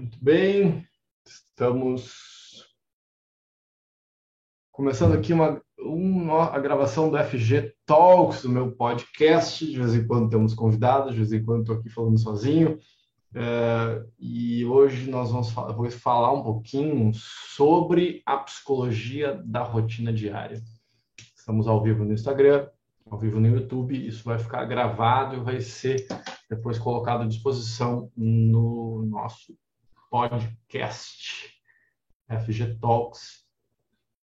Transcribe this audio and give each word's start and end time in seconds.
Muito 0.00 0.18
bem, 0.18 0.82
estamos 1.26 2.64
começando 4.72 5.12
aqui 5.12 5.30
uma, 5.30 5.60
uma, 5.78 6.44
a 6.44 6.58
gravação 6.58 7.10
do 7.10 7.18
FG 7.18 7.74
Talks, 7.84 8.40
do 8.40 8.48
meu 8.48 8.72
podcast. 8.72 9.62
De 9.66 9.78
vez 9.78 9.94
em 9.94 10.06
quando 10.06 10.30
temos 10.30 10.54
convidados, 10.54 11.12
de 11.12 11.18
vez 11.18 11.30
em 11.34 11.44
quando 11.44 11.60
estou 11.60 11.76
aqui 11.76 11.90
falando 11.90 12.18
sozinho. 12.18 12.78
É, 13.34 14.02
e 14.18 14.64
hoje 14.64 15.10
nós 15.10 15.32
vamos 15.32 15.52
vou 15.52 15.90
falar 15.90 16.32
um 16.32 16.42
pouquinho 16.42 17.12
sobre 17.12 18.22
a 18.24 18.38
psicologia 18.38 19.34
da 19.44 19.62
rotina 19.62 20.10
diária. 20.14 20.62
Estamos 21.36 21.68
ao 21.68 21.82
vivo 21.82 22.06
no 22.06 22.14
Instagram, 22.14 22.70
ao 23.04 23.18
vivo 23.18 23.38
no 23.38 23.48
YouTube. 23.48 24.06
Isso 24.06 24.24
vai 24.24 24.38
ficar 24.38 24.64
gravado 24.64 25.36
e 25.36 25.40
vai 25.40 25.60
ser 25.60 26.06
depois 26.48 26.78
colocado 26.78 27.24
à 27.24 27.26
disposição 27.26 28.10
no 28.16 29.04
nosso 29.04 29.54
podcast 30.10 31.54
FG 32.28 32.78
Talks. 32.80 33.44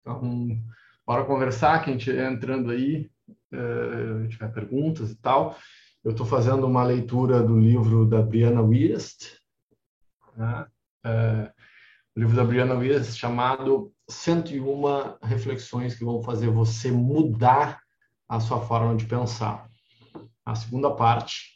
Então, 0.00 0.58
bora 1.06 1.24
conversar, 1.24 1.84
quem 1.84 1.96
estiver 1.96 2.32
entrando 2.32 2.70
aí, 2.70 3.10
uh, 3.52 4.26
tiver 4.28 4.52
perguntas 4.52 5.10
e 5.10 5.16
tal. 5.16 5.56
Eu 6.02 6.12
estou 6.12 6.24
fazendo 6.24 6.66
uma 6.66 6.82
leitura 6.82 7.42
do 7.42 7.58
livro 7.58 8.06
da 8.06 8.22
Brianna 8.22 8.62
Wiest, 8.62 9.38
né? 10.34 10.66
uh, 11.04 11.52
o 12.16 12.20
livro 12.20 12.34
da 12.34 12.44
Brianna 12.44 12.74
Wiest 12.74 13.18
chamado 13.18 13.92
101 14.08 15.18
reflexões 15.22 15.94
que 15.94 16.04
vão 16.04 16.22
fazer 16.22 16.48
você 16.48 16.90
mudar 16.90 17.82
a 18.26 18.40
sua 18.40 18.60
forma 18.60 18.96
de 18.96 19.04
pensar. 19.04 19.68
A 20.44 20.54
segunda 20.54 20.90
parte 20.90 21.55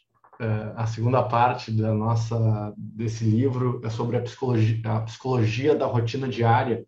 a 0.75 0.87
segunda 0.87 1.21
parte 1.23 1.71
da 1.71 1.93
nossa 1.93 2.73
desse 2.75 3.23
livro 3.23 3.79
é 3.83 3.89
sobre 3.89 4.17
a 4.17 4.21
psicologia, 4.21 4.79
a 4.85 5.01
psicologia 5.01 5.75
da 5.75 5.85
rotina 5.85 6.27
diária. 6.27 6.85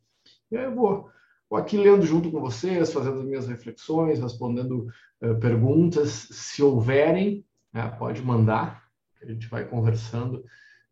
E 0.49 0.57
aí 0.57 0.65
eu 0.65 0.75
vou, 0.75 1.09
vou 1.49 1.59
aqui 1.59 1.77
lendo 1.77 2.05
junto 2.05 2.31
com 2.31 2.39
vocês, 2.39 2.91
fazendo 2.91 3.19
as 3.19 3.25
minhas 3.25 3.47
reflexões, 3.47 4.19
respondendo 4.19 4.87
uh, 5.21 5.39
perguntas. 5.39 6.27
Se 6.31 6.63
houverem, 6.63 7.45
uh, 7.75 7.97
pode 7.97 8.21
mandar. 8.21 8.83
A 9.21 9.25
gente 9.25 9.47
vai 9.47 9.65
conversando. 9.65 10.43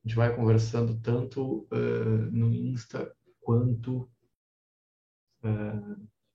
A 0.04 0.08
gente 0.08 0.16
vai 0.16 0.36
conversando 0.36 1.00
tanto 1.00 1.68
uh, 1.72 2.32
no 2.32 2.54
Insta 2.54 3.12
quanto 3.40 4.10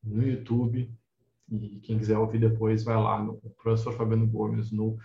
no 0.02 0.20
YouTube. 0.20 0.92
E 1.48 1.78
quem 1.80 1.96
quiser 1.96 2.18
ouvir 2.18 2.40
depois, 2.40 2.82
vai 2.82 2.96
lá 2.96 3.22
no 3.22 3.40
professor 3.62 3.92
Fabiano 3.92 4.26
Gomes 4.26 4.72
no 4.72 4.98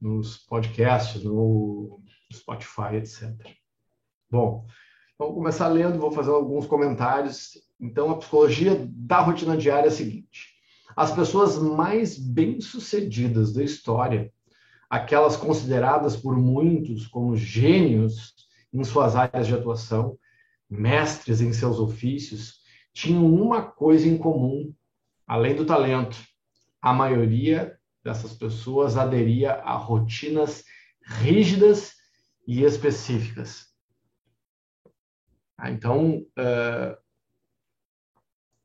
nos 0.00 0.38
podcasts, 0.38 1.22
no 1.22 2.00
Spotify, 2.32 2.96
etc. 2.96 3.34
Bom, 4.30 4.66
vamos 5.18 5.34
começar 5.34 5.68
lendo, 5.68 5.98
vou 5.98 6.12
fazer 6.12 6.30
alguns 6.30 6.66
comentários. 6.66 7.58
Então, 7.78 8.10
a 8.10 8.16
psicologia 8.16 8.86
da 8.88 9.20
rotina 9.20 9.56
diária 9.56 9.86
é 9.86 9.88
a 9.88 9.94
seguinte: 9.94 10.54
as 10.96 11.12
pessoas 11.12 11.58
mais 11.58 12.18
bem-sucedidas 12.18 13.52
da 13.52 13.62
história, 13.62 14.32
aquelas 14.88 15.36
consideradas 15.36 16.16
por 16.16 16.36
muitos 16.36 17.06
como 17.06 17.36
gênios 17.36 18.34
em 18.72 18.84
suas 18.84 19.16
áreas 19.16 19.46
de 19.46 19.54
atuação, 19.54 20.18
mestres 20.68 21.40
em 21.40 21.52
seus 21.52 21.78
ofícios, 21.78 22.60
tinham 22.92 23.26
uma 23.26 23.62
coisa 23.62 24.06
em 24.06 24.16
comum, 24.16 24.72
além 25.26 25.54
do 25.54 25.66
talento. 25.66 26.16
A 26.80 26.92
maioria 26.92 27.79
dessas 28.02 28.32
pessoas 28.32 28.96
aderia 28.96 29.54
a 29.54 29.76
rotinas 29.76 30.64
rígidas 31.02 31.94
e 32.46 32.62
específicas. 32.62 33.66
Ah, 35.56 35.70
então, 35.70 36.24
uh, 36.38 36.96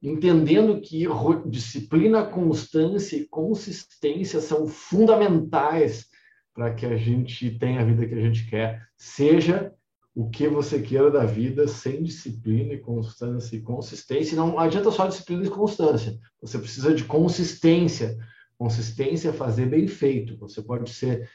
entendendo 0.01 0.79
que 0.79 1.05
disciplina, 1.47 2.25
constância 2.25 3.17
e 3.17 3.27
consistência 3.27 4.39
são 4.39 4.67
fundamentais 4.67 6.07
para 6.53 6.73
que 6.73 6.85
a 6.85 6.95
gente 6.95 7.57
tenha 7.59 7.81
a 7.81 7.85
vida 7.85 8.07
que 8.07 8.13
a 8.13 8.21
gente 8.21 8.49
quer, 8.49 8.87
seja 8.95 9.73
o 10.15 10.29
que 10.29 10.47
você 10.47 10.81
queira 10.81 11.11
da 11.11 11.25
vida, 11.25 11.67
sem 11.67 12.01
disciplina 12.01 12.73
e 12.73 12.79
constância 12.79 13.57
e 13.57 13.61
consistência. 13.61 14.37
Não 14.37 14.57
adianta 14.57 14.89
só 14.89 15.05
disciplina 15.05 15.45
e 15.45 15.49
constância, 15.49 16.17
você 16.41 16.57
precisa 16.57 16.93
de 16.93 17.03
consistência 17.03 18.17
Consistência 18.57 19.29
é 19.29 19.33
fazer 19.33 19.65
bem 19.67 19.87
feito. 19.87 20.37
Você 20.37 20.61
pode 20.61 20.89
ser 20.89 21.29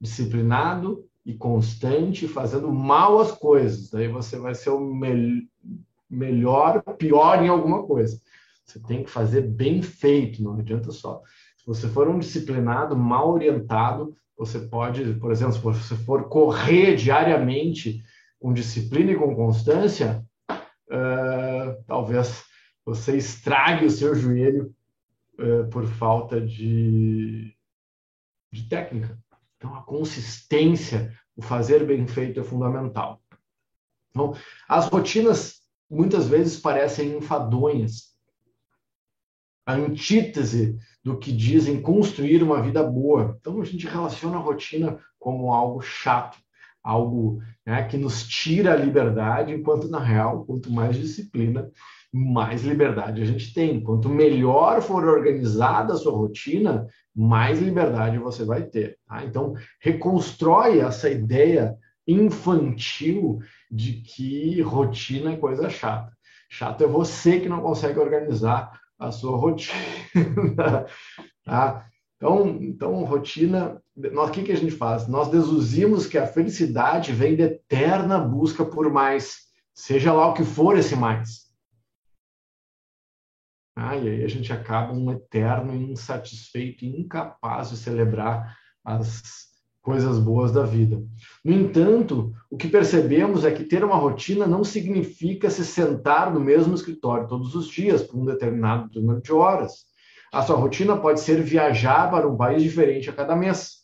disciplinado 0.00 1.04
e 1.24 1.34
constante, 1.34 2.26
fazendo 2.26 2.72
mal 2.72 3.20
as 3.20 3.32
coisas. 3.32 3.90
Daí 3.90 4.08
você 4.08 4.36
vai 4.38 4.54
ser 4.54 4.70
o 4.70 4.80
me 4.80 5.48
melhor, 6.10 6.82
pior 6.98 7.42
em 7.42 7.48
alguma 7.48 7.84
coisa. 7.84 8.20
Você 8.66 8.78
tem 8.80 9.02
que 9.02 9.10
fazer 9.10 9.42
bem 9.42 9.80
feito, 9.80 10.42
não 10.42 10.58
adianta 10.58 10.90
só. 10.90 11.22
Se 11.56 11.66
você 11.66 11.88
for 11.88 12.08
um 12.08 12.18
disciplinado, 12.18 12.96
mal 12.96 13.32
orientado, 13.32 14.14
você 14.36 14.58
pode, 14.58 15.14
por 15.14 15.30
exemplo, 15.30 15.54
se 15.54 15.60
você 15.60 15.96
for 15.96 16.28
correr 16.28 16.96
diariamente 16.96 18.02
com 18.38 18.52
disciplina 18.52 19.12
e 19.12 19.16
com 19.16 19.34
constância, 19.34 20.24
uh, 20.50 21.82
talvez 21.86 22.44
você 22.84 23.16
estrague 23.16 23.86
o 23.86 23.90
seu 23.90 24.14
joelho 24.14 24.74
é, 25.38 25.62
por 25.64 25.86
falta 25.86 26.40
de, 26.40 27.56
de 28.52 28.68
técnica. 28.68 29.18
Então, 29.56 29.74
a 29.74 29.82
consistência, 29.82 31.12
o 31.36 31.42
fazer 31.42 31.86
bem 31.86 32.06
feito 32.06 32.40
é 32.40 32.44
fundamental. 32.44 33.22
Então, 34.10 34.34
as 34.68 34.88
rotinas 34.88 35.62
muitas 35.88 36.28
vezes 36.28 36.58
parecem 36.58 37.16
enfadonhas. 37.16 38.12
A 39.64 39.74
antítese 39.74 40.76
do 41.04 41.16
que 41.18 41.32
dizem 41.32 41.80
construir 41.80 42.42
uma 42.42 42.60
vida 42.62 42.82
boa. 42.82 43.36
Então, 43.40 43.60
a 43.60 43.64
gente 43.64 43.86
relaciona 43.86 44.36
a 44.36 44.40
rotina 44.40 44.98
como 45.18 45.52
algo 45.52 45.80
chato, 45.80 46.38
algo 46.82 47.40
né, 47.64 47.84
que 47.84 47.96
nos 47.96 48.26
tira 48.26 48.72
a 48.72 48.76
liberdade, 48.76 49.52
enquanto, 49.52 49.88
na 49.88 50.00
real, 50.00 50.44
quanto 50.44 50.70
mais 50.70 50.96
disciplina, 50.96 51.70
mais 52.12 52.62
liberdade 52.62 53.22
a 53.22 53.24
gente 53.24 53.54
tem. 53.54 53.80
Quanto 53.80 54.08
melhor 54.08 54.82
for 54.82 55.04
organizada 55.04 55.94
a 55.94 55.96
sua 55.96 56.12
rotina, 56.12 56.86
mais 57.14 57.58
liberdade 57.60 58.18
você 58.18 58.44
vai 58.44 58.62
ter. 58.64 58.98
Tá? 59.06 59.24
Então, 59.24 59.54
reconstrói 59.80 60.80
essa 60.80 61.08
ideia 61.08 61.76
infantil 62.06 63.38
de 63.70 63.94
que 63.94 64.60
rotina 64.60 65.32
é 65.32 65.36
coisa 65.36 65.70
chata. 65.70 66.12
Chato 66.50 66.84
é 66.84 66.86
você 66.86 67.40
que 67.40 67.48
não 67.48 67.62
consegue 67.62 67.98
organizar 67.98 68.78
a 68.98 69.10
sua 69.10 69.36
rotina. 69.36 69.74
tá? 71.44 71.86
Então, 72.16 72.58
então, 72.60 73.04
rotina. 73.04 73.82
Nós, 73.96 74.28
o 74.28 74.32
que, 74.32 74.42
que 74.42 74.52
a 74.52 74.56
gente 74.56 74.72
faz? 74.72 75.08
Nós 75.08 75.28
deduzimos 75.28 76.06
que 76.06 76.18
a 76.18 76.26
felicidade 76.26 77.12
vem 77.12 77.36
da 77.36 77.44
eterna 77.44 78.18
busca 78.18 78.64
por 78.64 78.90
mais, 78.90 79.38
seja 79.74 80.12
lá 80.12 80.28
o 80.28 80.34
que 80.34 80.44
for 80.44 80.76
esse 80.78 80.94
mais. 80.94 81.51
Ah, 83.74 83.96
e 83.96 84.08
aí 84.08 84.24
a 84.24 84.28
gente 84.28 84.52
acaba 84.52 84.92
um 84.92 85.10
eterno 85.10 85.74
insatisfeito 85.74 86.84
e 86.84 87.00
incapaz 87.00 87.70
de 87.70 87.76
celebrar 87.76 88.56
as 88.84 89.50
coisas 89.80 90.18
boas 90.18 90.52
da 90.52 90.62
vida. 90.62 91.02
No 91.44 91.52
entanto, 91.52 92.32
o 92.50 92.56
que 92.56 92.68
percebemos 92.68 93.44
é 93.44 93.50
que 93.50 93.64
ter 93.64 93.82
uma 93.82 93.96
rotina 93.96 94.46
não 94.46 94.62
significa 94.62 95.50
se 95.50 95.64
sentar 95.64 96.32
no 96.32 96.38
mesmo 96.38 96.74
escritório 96.74 97.26
todos 97.26 97.54
os 97.54 97.66
dias 97.66 98.02
por 98.02 98.18
um 98.18 98.24
determinado 98.24 98.88
número 99.00 99.20
de 99.20 99.32
horas. 99.32 99.86
A 100.32 100.42
sua 100.42 100.56
rotina 100.56 100.96
pode 100.96 101.20
ser 101.20 101.42
viajar 101.42 102.10
para 102.10 102.28
um 102.28 102.36
país 102.36 102.62
diferente 102.62 103.10
a 103.10 103.12
cada 103.12 103.34
mês. 103.34 103.82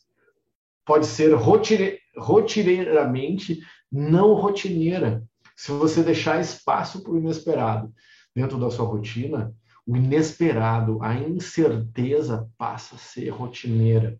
Pode 0.85 1.05
ser 1.05 1.33
rotire... 1.33 1.99
rotineiramente 2.17 3.59
não 3.91 4.33
rotineira. 4.33 5.23
Se 5.55 5.71
você 5.71 6.01
deixar 6.01 6.39
espaço 6.39 7.03
para 7.03 7.11
o 7.11 7.17
inesperado 7.17 7.91
dentro 8.33 8.57
da 8.57 8.71
sua 8.71 8.85
rotina, 8.85 9.53
o 9.89 9.97
inesperado, 9.97 11.01
a 11.01 11.15
incerteza 11.15 12.47
passa 12.59 12.93
a 12.93 12.99
ser 12.99 13.29
rotineira. 13.29 14.19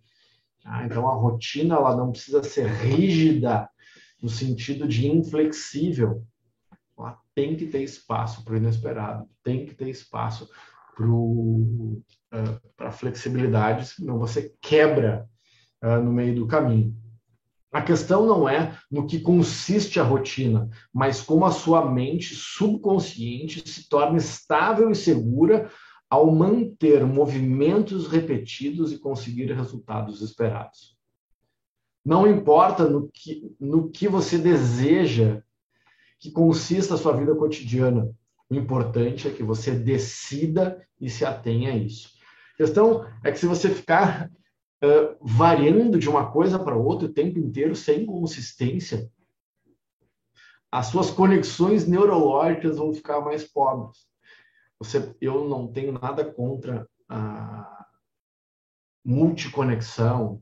Tá? 0.64 0.84
Então, 0.84 1.08
a 1.08 1.14
rotina 1.14 1.76
ela 1.76 1.96
não 1.96 2.12
precisa 2.12 2.42
ser 2.42 2.66
rígida 2.66 3.70
no 4.20 4.28
sentido 4.28 4.88
de 4.88 5.08
inflexível. 5.08 6.26
Ela 6.98 7.20
tem 7.36 7.56
que 7.56 7.68
ter 7.68 7.84
espaço 7.84 8.44
para 8.44 8.56
o 8.56 8.58
inesperado, 8.58 9.30
tem 9.44 9.64
que 9.64 9.76
ter 9.76 9.90
espaço 9.90 10.50
para 10.96 11.08
uh, 11.08 12.04
a 12.80 12.90
flexibilidade, 12.90 13.90
senão 13.90 14.18
você 14.18 14.52
quebra 14.60 15.30
uh, 15.84 16.04
no 16.04 16.12
meio 16.12 16.34
do 16.34 16.48
caminho. 16.48 16.98
A 17.72 17.82
questão 17.82 18.26
não 18.26 18.50
é 18.50 18.76
no 18.90 19.06
que 19.06 19.20
consiste 19.20 20.00
a 20.00 20.04
rotina, 20.04 20.70
mas 20.92 21.22
como 21.22 21.46
a 21.46 21.52
sua 21.52 21.90
mente 21.90 22.34
subconsciente 22.34 23.68
se 23.70 23.88
torna 23.88 24.18
estável 24.18 24.90
e 24.90 24.96
segura 24.96 25.70
ao 26.10 26.32
manter 26.32 27.06
movimentos 27.06 28.08
repetidos 28.08 28.92
e 28.92 28.98
conseguir 28.98 29.52
resultados 29.54 30.22
esperados. 30.22 30.98
Não 32.04 32.26
importa 32.28 32.90
no 32.90 33.08
que, 33.14 33.56
no 33.60 33.92
que 33.92 34.08
você 34.08 34.40
deseja 34.40 35.44
que 36.20 36.32
consista 36.32 36.96
a 36.96 36.98
sua 36.98 37.16
vida 37.16 37.36
cotidiana. 37.36 38.10
O 38.50 38.56
importante 38.56 39.28
é 39.28 39.32
que 39.32 39.44
você 39.44 39.72
decida 39.72 40.84
e 41.00 41.08
se 41.08 41.24
atenha 41.24 41.72
a 41.72 41.76
isso. 41.76 42.14
A 42.56 42.58
questão 42.58 43.06
é 43.24 43.32
que 43.32 43.38
se 43.38 43.46
você 43.46 43.70
ficar 43.70 44.32
uh, 44.84 45.18
variando 45.22 45.98
de 46.00 46.10
uma 46.10 46.32
coisa 46.32 46.58
para 46.60 46.76
outra 46.76 47.08
o 47.08 47.14
tempo 47.14 47.40
inteiro, 47.40 47.76
sem 47.76 48.06
consistência, 48.06 49.10
as 50.72 50.88
suas 50.88 51.10
conexões 51.10 51.88
neurológicas 51.88 52.78
vão 52.78 52.94
ficar 52.94 53.22
mais 53.22 53.44
pobres. 53.44 54.08
Você, 54.80 55.16
eu 55.20 55.48
não 55.48 55.68
tenho 55.68 55.92
nada 55.92 56.24
contra 56.24 56.88
a 57.08 57.86
multiconexão 59.04 60.42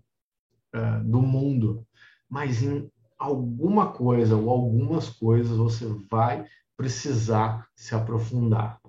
uh, 0.75 1.03
do 1.03 1.21
mundo, 1.21 1.87
mas 2.29 2.61
em 2.61 2.91
alguma 3.17 3.91
coisa 3.91 4.35
ou 4.35 4.49
algumas 4.49 5.09
coisas 5.09 5.57
você 5.57 5.85
vai 6.09 6.45
precisar 6.75 7.67
se 7.75 7.95
aprofundar. 7.95 8.79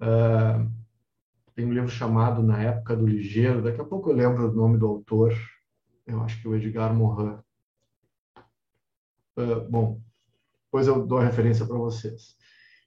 Uh, 0.00 0.70
tem 1.62 1.70
um 1.70 1.72
livro 1.72 1.88
chamado 1.88 2.42
Na 2.42 2.60
Época 2.60 2.96
do 2.96 3.06
Ligeiro, 3.06 3.62
daqui 3.62 3.80
a 3.80 3.84
pouco 3.84 4.10
eu 4.10 4.16
lembro 4.16 4.50
o 4.50 4.52
nome 4.52 4.76
do 4.76 4.86
autor, 4.88 5.32
eu 6.04 6.20
acho 6.22 6.40
que 6.42 6.48
o 6.48 6.56
Edgar 6.56 6.92
Morin. 6.92 7.38
Uh, 9.36 9.60
bom, 9.70 10.00
depois 10.64 10.88
eu 10.88 11.06
dou 11.06 11.18
a 11.18 11.24
referência 11.24 11.64
para 11.64 11.76
vocês. 11.76 12.36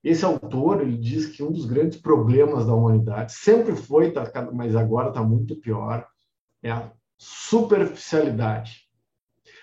Esse 0.03 0.25
autor 0.25 0.81
ele 0.81 0.97
diz 0.97 1.27
que 1.27 1.41
um 1.41 1.53
dos 1.53 1.65
grandes 1.65 1.99
problemas 2.01 2.65
da 2.65 2.75
humanidade 2.75 3.31
sempre 3.31 3.77
foi, 3.77 4.11
tá, 4.11 4.29
mas 4.53 4.75
agora 4.75 5.07
está 5.07 5.23
muito 5.23 5.55
pior, 5.55 6.05
é 6.61 6.69
a 6.69 6.91
superficialidade. 7.17 8.89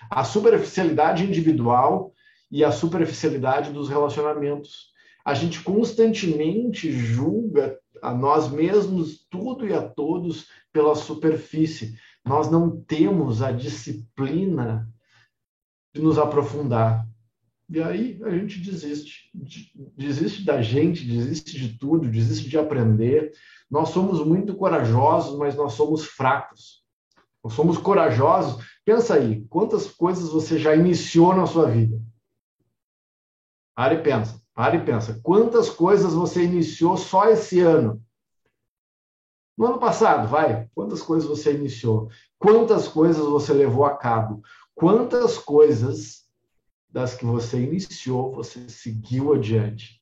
A 0.09 0.23
superficialidade 0.23 1.23
individual 1.23 2.13
e 2.49 2.63
a 2.63 2.71
superficialidade 2.71 3.71
dos 3.71 3.89
relacionamentos. 3.89 4.91
A 5.23 5.35
gente 5.35 5.61
constantemente 5.61 6.91
julga 6.91 7.79
a 8.03 8.13
nós 8.13 8.51
mesmos, 8.51 9.25
tudo 9.29 9.65
e 9.65 9.73
a 9.73 9.81
todos, 9.81 10.49
pela 10.73 10.93
superfície. 10.93 11.97
Nós 12.25 12.51
não 12.51 12.81
temos 12.81 13.41
a 13.41 13.51
disciplina 13.51 14.91
de 15.95 16.01
nos 16.01 16.17
aprofundar. 16.17 17.07
E 17.69 17.81
aí 17.81 18.19
a 18.23 18.29
gente 18.31 18.59
desiste. 18.59 19.31
Desiste 19.95 20.43
da 20.43 20.61
gente, 20.61 21.05
desiste 21.05 21.57
de 21.57 21.77
tudo, 21.77 22.09
desiste 22.09 22.49
de 22.49 22.57
aprender. 22.57 23.31
Nós 23.71 23.89
somos 23.89 24.25
muito 24.25 24.53
corajosos, 24.53 25.39
mas 25.39 25.55
nós 25.55 25.73
somos 25.73 26.03
fracos. 26.03 26.83
Nós 27.41 27.53
somos 27.53 27.77
corajosos. 27.77 28.63
Pensa 28.83 29.15
aí, 29.15 29.45
quantas 29.47 29.89
coisas 29.89 30.29
você 30.29 30.59
já 30.59 30.75
iniciou 30.75 31.33
na 31.33 31.45
sua 31.45 31.71
vida? 31.71 32.01
Pare 33.73 33.95
e 33.95 34.03
pensa, 34.03 34.42
pare 34.53 34.77
e 34.77 34.85
pensa. 34.85 35.19
Quantas 35.23 35.69
coisas 35.69 36.13
você 36.13 36.43
iniciou 36.43 36.97
só 36.97 37.29
esse 37.29 37.59
ano? 37.59 38.01
No 39.57 39.67
ano 39.67 39.79
passado, 39.79 40.27
vai. 40.27 40.67
Quantas 40.73 41.01
coisas 41.01 41.29
você 41.29 41.53
iniciou? 41.53 42.09
Quantas 42.39 42.87
coisas 42.87 43.23
você 43.25 43.53
levou 43.53 43.85
a 43.85 43.95
cabo? 43.95 44.41
Quantas 44.73 45.37
coisas 45.37 46.23
das 46.89 47.15
que 47.15 47.25
você 47.25 47.61
iniciou 47.61 48.33
você 48.33 48.67
seguiu 48.69 49.33
adiante? 49.33 50.01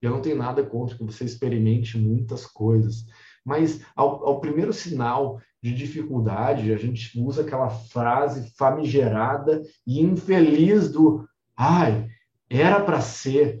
Eu 0.00 0.10
não 0.10 0.22
tenho 0.22 0.36
nada 0.36 0.64
contra 0.64 0.96
que 0.96 1.04
você 1.04 1.24
experimente 1.24 1.98
muitas 1.98 2.46
coisas, 2.46 3.06
mas 3.44 3.82
ao, 3.94 4.24
ao 4.26 4.40
primeiro 4.40 4.72
sinal 4.72 5.40
de 5.62 5.74
dificuldade, 5.74 6.72
a 6.72 6.76
gente 6.76 7.20
usa 7.20 7.42
aquela 7.42 7.68
frase 7.68 8.50
famigerada 8.56 9.62
e 9.86 10.00
infeliz 10.00 10.90
do 10.90 11.28
ai, 11.54 12.08
era 12.48 12.80
para 12.80 13.00
ser. 13.00 13.60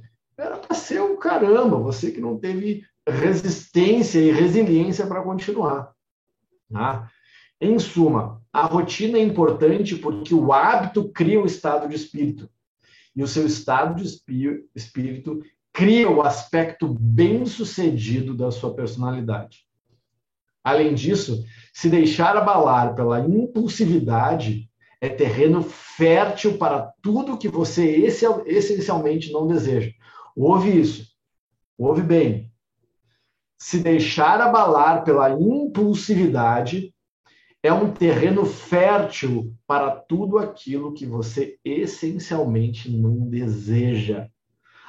Ser 0.90 1.00
um 1.00 1.16
caramba, 1.16 1.76
você 1.76 2.10
que 2.10 2.20
não 2.20 2.36
teve 2.36 2.82
resistência 3.06 4.18
e 4.18 4.32
resiliência 4.32 5.06
para 5.06 5.22
continuar. 5.22 5.92
Tá? 6.68 7.08
Em 7.60 7.78
suma, 7.78 8.42
a 8.52 8.66
rotina 8.66 9.16
é 9.16 9.22
importante 9.22 9.94
porque 9.94 10.34
o 10.34 10.52
hábito 10.52 11.08
cria 11.10 11.40
o 11.40 11.46
estado 11.46 11.88
de 11.88 11.94
espírito. 11.94 12.50
E 13.14 13.22
o 13.22 13.28
seu 13.28 13.46
estado 13.46 14.02
de 14.02 14.20
espírito 14.74 15.40
cria 15.72 16.10
o 16.10 16.22
aspecto 16.22 16.88
bem-sucedido 16.88 18.34
da 18.34 18.50
sua 18.50 18.74
personalidade. 18.74 19.58
Além 20.64 20.92
disso, 20.92 21.44
se 21.72 21.88
deixar 21.88 22.36
abalar 22.36 22.96
pela 22.96 23.20
impulsividade 23.20 24.68
é 25.00 25.08
terreno 25.08 25.62
fértil 25.62 26.58
para 26.58 26.92
tudo 27.00 27.38
que 27.38 27.46
você 27.46 27.84
essencialmente 28.44 29.30
não 29.30 29.46
deseja. 29.46 29.92
Ouve 30.36 30.80
isso. 30.80 31.10
Ouve 31.78 32.02
bem. 32.02 32.52
Se 33.58 33.80
deixar 33.80 34.40
abalar 34.40 35.04
pela 35.04 35.30
impulsividade 35.30 36.94
é 37.62 37.72
um 37.72 37.92
terreno 37.92 38.46
fértil 38.46 39.54
para 39.66 39.90
tudo 39.90 40.38
aquilo 40.38 40.94
que 40.94 41.04
você 41.04 41.58
essencialmente 41.64 42.90
não 42.90 43.28
deseja. 43.28 44.28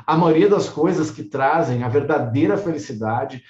A 0.07 0.17
maioria 0.17 0.47
das 0.47 0.69
coisas 0.69 1.11
que 1.11 1.23
trazem 1.23 1.83
a 1.83 1.89
verdadeira 1.89 2.57
felicidade 2.57 3.43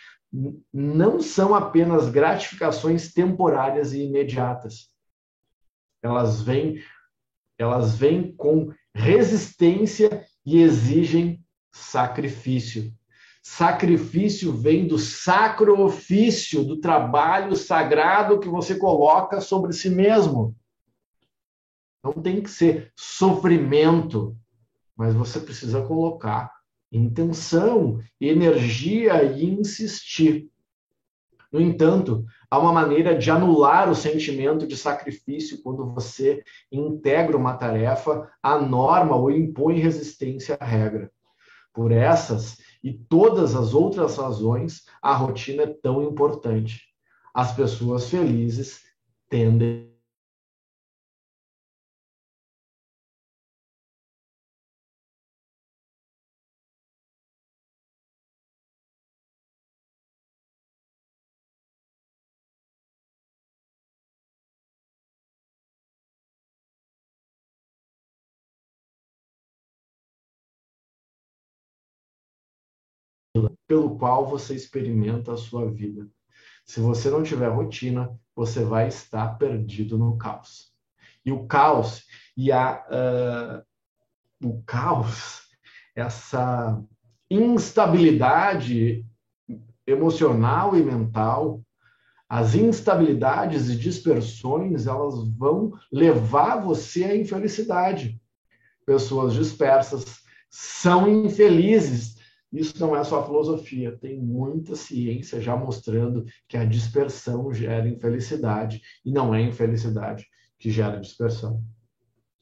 não 0.74 1.22
são 1.22 1.54
apenas 1.54 2.10
gratificações 2.10 3.14
temporárias 3.14 3.94
e 3.94 4.04
imediatas 4.04 4.92
elas 6.02 6.42
vêm, 6.42 6.82
elas 7.58 7.96
vêm 7.96 8.36
com 8.36 8.74
resistência 8.94 10.26
e 10.46 10.62
exigem 10.62 11.41
sacrifício. 11.71 12.94
Sacrifício 13.41 14.53
vem 14.53 14.88
do 14.88 15.00
sacro 15.00 15.81
ofício, 15.81 16.63
do 16.63 16.80
trabalho 16.80 17.56
sagrado 17.56 18.40
que 18.40 18.47
você 18.47 18.75
coloca 18.75 19.42
sobre 19.42 19.73
si 19.73 19.90
mesmo. 19.90 20.56
Não 22.04 22.13
tem 22.13 22.42
que 22.42 22.49
ser 22.49 22.92
sofrimento, 22.95 24.37
mas 24.95 25.16
você 25.16 25.40
precisa 25.40 25.81
colocar 25.81 26.51
intenção, 26.92 27.99
energia 28.19 29.23
e 29.23 29.45
insistir. 29.45 30.49
No 31.51 31.59
entanto, 31.59 32.25
há 32.49 32.59
uma 32.59 32.71
maneira 32.71 33.18
de 33.18 33.30
anular 33.30 33.90
o 33.90 33.95
sentimento 33.95 34.68
de 34.68 34.78
sacrifício 34.78 35.61
quando 35.61 35.92
você 35.94 36.44
integra 36.71 37.35
uma 37.35 37.57
tarefa 37.57 38.31
à 38.42 38.57
norma 38.57 39.16
ou 39.16 39.31
impõe 39.31 39.80
resistência 39.80 40.57
à 40.59 40.66
regra. 40.66 41.11
Por 41.73 41.92
essas 41.92 42.57
e 42.83 42.94
todas 42.94 43.56
as 43.56 43.73
outras 43.73 44.18
razões, 44.18 44.83
a 45.01 45.13
rotina 45.13 45.63
é 45.63 45.68
tão 45.68 46.04
importante. 46.04 46.81
As 47.33 47.54
pessoas 47.54 48.09
felizes 48.09 48.81
tendem 49.30 49.91
pelo 73.68 73.97
qual 73.97 74.28
você 74.28 74.54
experimenta 74.54 75.33
a 75.33 75.38
sua 75.38 75.69
vida. 75.71 76.07
Se 76.66 76.80
você 76.80 77.09
não 77.09 77.23
tiver 77.23 77.47
rotina, 77.47 78.18
você 78.35 78.64
vai 78.64 78.88
estar 78.88 79.38
perdido 79.38 79.97
no 79.97 80.18
caos. 80.18 80.71
E 81.26 81.31
o 81.31 81.45
caos 81.45 82.04
e 82.35 82.52
a 82.52 82.83
uh, 84.42 84.47
o 84.47 84.61
caos, 84.64 85.44
essa 85.95 86.81
instabilidade 87.30 89.06
emocional 89.85 90.76
e 90.76 90.83
mental, 90.83 91.61
as 92.28 92.56
instabilidades 92.56 93.69
e 93.69 93.76
dispersões, 93.76 94.88
elas 94.88 95.28
vão 95.38 95.73
levar 95.92 96.61
você 96.61 97.04
à 97.04 97.16
infelicidade. 97.16 98.19
Pessoas 98.85 99.33
dispersas 99.33 100.21
são 100.50 101.07
infelizes 101.26 102.20
isso 102.52 102.78
não 102.80 102.96
é 102.96 103.04
só 103.04 103.26
filosofia, 103.26 103.98
tem 103.98 104.20
muita 104.20 104.76
ciência 104.76 105.40
já 105.40 105.56
mostrando 105.56 106.26
que 106.48 106.58
a 106.58 106.66
dispersão 106.66 107.54
gera 107.54 107.88
infelicidade 107.88 108.81
e 109.06 109.12
não 109.12 109.34
é 109.34 109.42
infelicidade 109.42 110.28
que 110.60 110.70
gera 110.70 111.00
dispersão. 111.00 111.64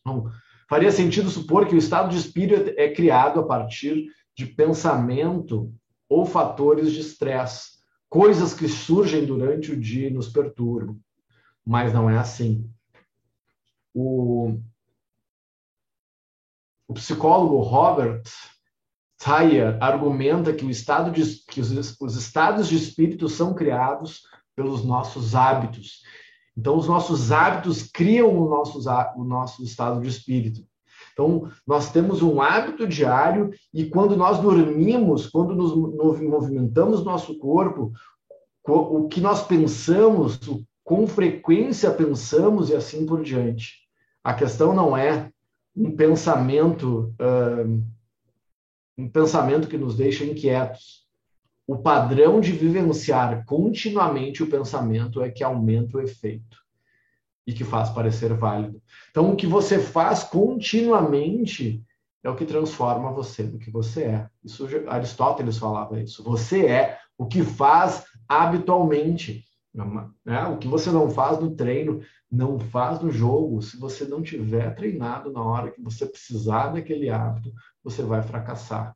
Então, 0.02 0.32
faria 0.68 0.92
sentido 0.92 1.30
supor 1.30 1.68
que 1.68 1.76
o 1.76 1.78
estado 1.78 2.10
de 2.10 2.18
espírito 2.18 2.74
é 2.76 2.92
criado 2.92 3.40
a 3.40 3.46
partir 3.46 4.08
de 4.36 4.48
pensamento 4.48 5.72
ou 6.08 6.26
fatores 6.26 6.92
de 6.92 7.02
estresse, 7.02 7.78
coisas 8.10 8.54
que 8.54 8.68
surgem 8.68 9.26
durante 9.26 9.72
o 9.72 9.80
dia 9.80 10.08
e 10.08 10.14
nos 10.14 10.28
perturbam. 10.28 11.00
Mas 11.64 11.94
não 11.94 12.10
é 12.10 12.18
assim. 12.18 12.68
O, 13.94 14.58
o 16.88 16.94
psicólogo 16.96 17.60
Robert 17.60 18.24
Thayer 19.20 19.78
argumenta 19.82 20.54
que, 20.54 20.66
estado 20.66 21.12
de, 21.12 21.44
que 21.46 21.60
os, 21.60 22.00
os 22.00 22.16
estados 22.16 22.70
de 22.70 22.78
espírito 22.78 23.28
são 23.28 23.54
criados 23.54 24.24
pelos 24.56 24.84
nossos 24.84 25.36
hábitos. 25.36 26.02
Então, 26.58 26.78
os 26.78 26.88
nossos 26.88 27.32
hábitos 27.32 27.84
criam 27.84 28.38
o 28.38 28.50
nosso, 28.50 28.80
o 29.16 29.24
nosso 29.24 29.64
estado 29.64 30.02
de 30.02 30.08
espírito. 30.08 30.62
Então, 31.14 31.50
nós 31.68 31.92
temos 31.92 32.22
um 32.22 32.42
hábito 32.42 32.88
diário 32.88 33.52
e 33.74 33.86
quando 33.86 34.16
nós 34.16 34.40
dormimos, 34.40 35.28
quando 35.28 35.54
nos 35.54 35.76
movimentamos 35.76 37.04
nosso 37.04 37.38
corpo, 37.38 37.92
o 38.66 39.08
que 39.08 39.20
nós 39.20 39.46
pensamos, 39.46 40.40
com 40.84 41.06
frequência 41.08 41.92
pensamos 41.92 42.70
e 42.70 42.76
assim 42.76 43.06
por 43.06 43.22
diante. 43.22 43.76
A 44.24 44.34
questão 44.34 44.74
não 44.74 44.96
é 44.96 45.30
um 45.76 45.96
pensamento, 45.96 47.14
um 49.00 49.10
pensamento 49.10 49.68
que 49.68 49.78
nos 49.78 49.96
deixa 49.96 50.26
inquietos. 50.26 51.08
O 51.66 51.78
padrão 51.78 52.42
de 52.42 52.52
vivenciar 52.52 53.46
continuamente 53.46 54.44
o 54.44 54.50
pensamento 54.50 55.22
é 55.22 55.30
que 55.30 55.44
aumenta 55.44 55.98
o 55.98 56.02
efeito 56.02 56.58
e 57.48 57.54
que 57.54 57.64
faz 57.64 57.90
parecer 57.90 58.34
válido. 58.34 58.82
Então, 59.10 59.32
o 59.32 59.36
que 59.36 59.48
você 59.48 59.80
faz 59.80 60.24
continuamente 60.24 61.84
é 62.24 62.30
o 62.30 62.36
que 62.36 62.46
transforma 62.46 63.12
você 63.12 63.44
do 63.44 63.58
que 63.58 63.72
você 63.72 64.04
é. 64.04 64.30
Isso 64.44 64.68
Aristóteles 64.88 65.58
falava 65.58 66.00
isso. 66.00 66.22
Você 66.24 66.66
é 66.66 67.00
o 67.18 67.26
que 67.26 67.42
faz 67.42 68.04
habitualmente. 68.28 69.46
Né? 70.26 70.44
O 70.48 70.58
que 70.58 70.68
você 70.68 70.92
não 70.92 71.10
faz 71.10 71.40
no 71.40 71.56
treino, 71.56 72.02
não 72.32 72.60
faz 72.60 73.02
no 73.02 73.12
jogo. 73.12 73.62
Se 73.62 73.78
você 73.78 74.06
não 74.06 74.22
tiver 74.22 74.76
treinado 74.76 75.32
na 75.32 75.44
hora 75.44 75.72
que 75.72 75.82
você 75.82 76.06
precisar 76.06 76.70
daquele 76.70 77.10
hábito, 77.10 77.52
você 77.84 78.02
vai 78.02 78.22
fracassar. 78.22 78.96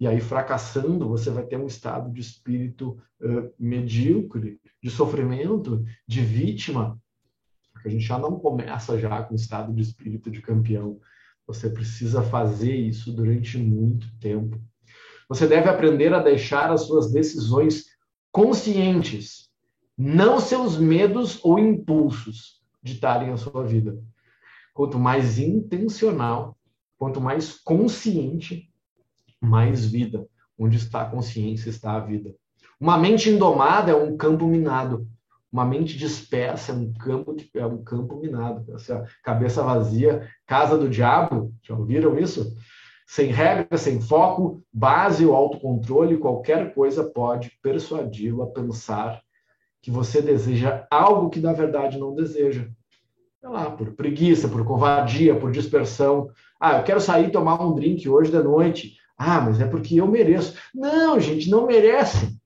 E 0.00 0.06
aí, 0.06 0.20
fracassando, 0.20 1.08
você 1.08 1.28
vai 1.30 1.44
ter 1.44 1.58
um 1.58 1.66
estado 1.66 2.12
de 2.12 2.20
espírito 2.20 2.96
uh, 3.20 3.52
medíocre, 3.58 4.60
de 4.80 4.90
sofrimento, 4.90 5.84
de 6.06 6.20
vítima, 6.20 6.96
porque 7.72 7.88
a 7.88 7.90
gente 7.90 8.04
já 8.04 8.18
não 8.18 8.38
começa 8.38 8.98
já 8.98 9.22
com 9.22 9.34
o 9.34 9.36
estado 9.36 9.72
de 9.72 9.82
espírito 9.82 10.30
de 10.30 10.40
campeão. 10.40 11.00
Você 11.46 11.70
precisa 11.70 12.22
fazer 12.22 12.74
isso 12.74 13.12
durante 13.12 13.58
muito 13.58 14.06
tempo. 14.18 14.60
Você 15.28 15.46
deve 15.46 15.68
aprender 15.68 16.12
a 16.14 16.22
deixar 16.22 16.70
as 16.70 16.82
suas 16.82 17.10
decisões 17.10 17.86
conscientes, 18.32 19.47
não 19.98 20.38
seus 20.38 20.78
medos 20.78 21.44
ou 21.44 21.58
impulsos 21.58 22.62
ditarem 22.80 23.30
a 23.30 23.36
sua 23.36 23.64
vida. 23.64 23.98
Quanto 24.72 24.96
mais 24.96 25.40
intencional, 25.40 26.56
quanto 26.96 27.20
mais 27.20 27.58
consciente, 27.58 28.72
mais 29.40 29.84
vida. 29.84 30.24
Onde 30.56 30.76
está 30.76 31.02
a 31.02 31.10
consciência, 31.10 31.68
está 31.68 31.94
a 31.94 32.00
vida. 32.00 32.32
Uma 32.80 32.96
mente 32.96 33.28
indomada 33.28 33.90
é 33.90 33.94
um 33.94 34.16
campo 34.16 34.46
minado. 34.46 35.08
Uma 35.50 35.64
mente 35.64 35.96
dispersa 35.96 36.72
é 36.72 36.74
um 36.76 36.92
campo, 36.92 37.34
é 37.54 37.66
um 37.66 37.82
campo 37.82 38.20
minado. 38.20 38.72
Essa 38.74 39.04
cabeça 39.24 39.64
vazia, 39.64 40.28
casa 40.46 40.78
do 40.78 40.88
diabo, 40.88 41.52
já 41.62 41.74
ouviram 41.74 42.16
isso? 42.16 42.54
Sem 43.04 43.32
regra, 43.32 43.76
sem 43.76 44.00
foco, 44.00 44.62
base 44.72 45.24
ou 45.26 45.34
autocontrole, 45.34 46.18
qualquer 46.18 46.74
coisa 46.74 47.02
pode 47.02 47.50
persuadi-lo 47.62 48.42
a 48.42 48.46
pensar 48.46 49.22
que 49.80 49.90
você 49.90 50.20
deseja 50.20 50.86
algo 50.90 51.30
que 51.30 51.40
na 51.40 51.52
verdade 51.52 51.98
não 51.98 52.14
deseja. 52.14 52.68
Sei 53.40 53.48
lá, 53.48 53.70
por 53.70 53.92
preguiça, 53.94 54.48
por 54.48 54.64
covardia, 54.64 55.38
por 55.38 55.52
dispersão. 55.52 56.30
Ah, 56.60 56.78
eu 56.78 56.84
quero 56.84 57.00
sair 57.00 57.30
tomar 57.30 57.62
um 57.62 57.74
drink 57.74 58.08
hoje 58.08 58.30
de 58.30 58.42
noite. 58.42 58.96
Ah, 59.16 59.40
mas 59.40 59.60
é 59.60 59.66
porque 59.66 60.00
eu 60.00 60.08
mereço. 60.08 60.56
Não, 60.74 61.18
gente, 61.20 61.48
não 61.48 61.66
merece. 61.66 62.36